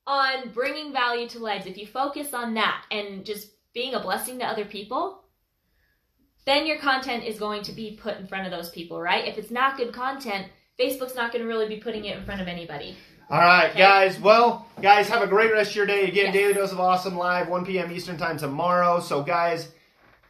on 0.07 0.49
bringing 0.49 0.91
value 0.91 1.27
to 1.29 1.39
lives, 1.39 1.65
if 1.65 1.77
you 1.77 1.85
focus 1.87 2.33
on 2.33 2.53
that 2.55 2.83
and 2.91 3.25
just 3.25 3.49
being 3.73 3.93
a 3.93 3.99
blessing 3.99 4.39
to 4.39 4.45
other 4.45 4.65
people, 4.65 5.23
then 6.45 6.65
your 6.65 6.79
content 6.79 7.23
is 7.23 7.37
going 7.37 7.61
to 7.63 7.71
be 7.71 7.99
put 8.01 8.17
in 8.17 8.25
front 8.27 8.45
of 8.45 8.51
those 8.51 8.69
people, 8.71 8.99
right? 8.99 9.27
If 9.27 9.37
it's 9.37 9.51
not 9.51 9.77
good 9.77 9.93
content, 9.93 10.47
Facebook's 10.79 11.13
not 11.15 11.31
going 11.31 11.43
to 11.43 11.47
really 11.47 11.67
be 11.67 11.77
putting 11.77 12.05
it 12.05 12.17
in 12.17 12.25
front 12.25 12.41
of 12.41 12.47
anybody. 12.47 12.95
All 13.29 13.37
right, 13.39 13.69
Okay. 13.69 13.77
guys. 13.77 14.19
Well, 14.19 14.65
guys, 14.81 15.07
have 15.09 15.21
a 15.21 15.27
great 15.27 15.51
rest 15.51 15.71
of 15.71 15.75
your 15.75 15.85
day. 15.85 16.05
Again, 16.05 16.27
Yes. 16.27 16.33
Daily 16.33 16.53
Dose 16.53 16.71
of 16.71 16.79
Awesome 16.79 17.15
live, 17.15 17.47
1 17.47 17.65
p.m. 17.65 17.91
Eastern 17.91 18.17
Time 18.17 18.37
tomorrow. 18.37 18.99
So, 18.99 19.21
guys, 19.21 19.71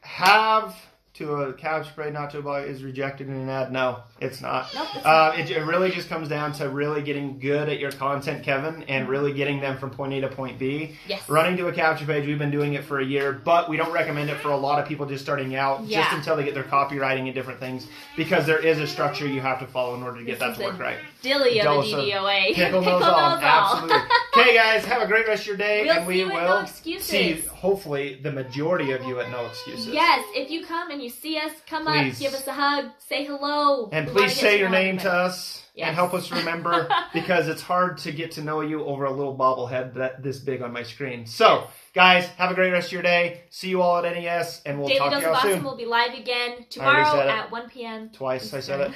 have 0.01 0.75
to 1.19 1.33
a 1.35 1.53
couch 1.53 1.87
spray 1.87 2.09
not 2.11 2.31
to 2.31 2.39
about 2.39 2.63
is 2.63 2.81
rejected 2.81 3.27
in 3.27 3.33
an 3.33 3.49
ad. 3.49 3.71
No, 3.71 3.99
it's 4.21 4.41
not. 4.41 4.73
Nope, 4.73 4.87
it's 4.95 5.05
Uh, 5.05 5.33
it, 5.37 5.51
it 5.51 5.63
really 5.65 5.91
just 5.91 6.07
comes 6.07 6.29
down 6.29 6.53
to 6.53 6.69
really 6.69 7.01
getting 7.01 7.39
good 7.39 7.67
at 7.69 7.77
your 7.77 7.91
content, 7.91 8.43
Kevin, 8.43 8.83
and 8.83 9.07
really 9.07 9.33
getting 9.33 9.59
them 9.59 9.77
from 9.77 9.89
point 9.91 10.13
A 10.13 10.21
to 10.21 10.29
point 10.29 10.57
B. 10.57 10.95
Yes. 11.07 11.27
Running 11.29 11.57
to 11.57 11.67
a 11.67 11.73
capture 11.73 12.05
page, 12.05 12.25
we've 12.25 12.39
been 12.39 12.51
doing 12.51 12.73
it 12.73 12.85
for 12.85 12.99
a 12.99 13.05
year, 13.05 13.33
but 13.33 13.69
we 13.69 13.75
don't 13.75 13.91
recommend 13.91 14.29
it 14.29 14.37
for 14.37 14.49
a 14.49 14.57
lot 14.57 14.79
of 14.79 14.87
people 14.87 15.05
just 15.05 15.23
starting 15.23 15.55
out, 15.55 15.83
yeah. 15.83 16.01
just 16.01 16.15
until 16.15 16.37
they 16.37 16.45
get 16.45 16.53
their 16.53 16.63
copywriting 16.63 17.25
and 17.25 17.35
different 17.35 17.59
things, 17.59 17.87
because 18.15 18.45
there 18.45 18.65
is 18.65 18.79
a 18.79 18.87
structure 18.87 19.27
you 19.27 19.41
have 19.41 19.59
to 19.59 19.67
follow 19.67 19.95
in 19.95 20.03
order 20.03 20.19
to 20.19 20.23
get 20.23 20.39
This 20.39 20.57
that 20.57 20.57
to 20.57 20.71
work 20.71 20.79
right. 20.79 20.97
Dilly 21.21 21.59
of 21.59 21.67
of 21.67 21.85
DDOA. 21.85 22.53
Pickle 22.53 22.81
knows 22.81 23.03
all. 23.03 23.37
Absolutely. 23.37 23.97
Okay, 24.37 24.53
guys, 24.55 24.85
have 24.85 25.01
a 25.01 25.07
great 25.07 25.27
rest 25.27 25.41
of 25.43 25.47
your 25.47 25.57
day, 25.57 25.83
We'll 25.85 25.97
and 25.97 26.07
we 26.07 26.13
see 26.15 26.19
you 26.19 26.27
will 26.27 26.61
No 26.61 26.65
see, 26.65 27.41
hopefully, 27.51 28.19
the 28.21 28.31
majority 28.31 28.91
of 28.91 29.03
you 29.03 29.19
at 29.19 29.31
No 29.31 29.45
Excuses. 29.47 29.87
Yes, 29.87 30.23
if 30.35 30.51
you 30.51 30.65
come 30.65 30.91
and 30.91 31.01
you 31.01 31.09
see 31.09 31.37
us, 31.37 31.51
come 31.67 31.85
Please. 31.85 32.13
up, 32.13 32.19
give 32.19 32.33
us 32.33 32.45
a 32.47 32.53
hug, 32.53 32.85
say 32.99 33.25
hello. 33.25 33.89
And 33.91 34.07
We 34.07 34.13
please 34.13 34.33
say 34.35 34.59
your 34.59 34.69
name 34.69 34.97
to 34.99 35.11
us 35.11 35.63
Yes. 35.73 35.87
and 35.87 35.95
help 35.95 36.13
us 36.13 36.31
remember 36.31 36.89
because 37.13 37.47
it's 37.47 37.61
hard 37.61 37.97
to 37.99 38.11
get 38.11 38.31
to 38.33 38.41
know 38.43 38.61
you 38.61 38.83
over 38.85 39.05
a 39.05 39.11
little 39.11 39.35
bobblehead 39.35 39.93
that 39.95 40.21
this 40.21 40.37
big 40.39 40.61
on 40.61 40.73
my 40.73 40.83
screen. 40.83 41.25
So, 41.25 41.67
guys, 41.95 42.25
have 42.37 42.51
a 42.51 42.53
great 42.53 42.71
rest 42.71 42.87
of 42.89 42.93
your 42.93 43.01
day. 43.01 43.41
See 43.49 43.69
you 43.69 43.81
all 43.81 43.97
at 44.05 44.13
NES, 44.15 44.61
and 44.65 44.77
we'll 44.77 44.89
Daily 44.89 44.99
talk 44.99 45.11
Dose 45.11 45.21
to 45.21 45.27
you 45.27 45.33
Awesome 45.33 45.51
soon. 45.53 45.63
will 45.63 45.77
be 45.77 45.85
live 45.85 46.13
again 46.13 46.65
tomorrow 46.69 47.21
at 47.21 47.49
1 47.51 47.69
p.m. 47.69 48.09
Twice 48.11 48.53
I 48.53 48.59
said 48.59 48.81
it. 48.81 48.91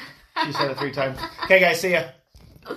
She 0.46 0.52
said 0.52 0.70
it 0.72 0.78
three 0.78 0.92
times. 0.92 1.18
Okay, 1.46 1.60
guys, 1.60 1.80
see 1.82 1.92
ya. 1.94 2.04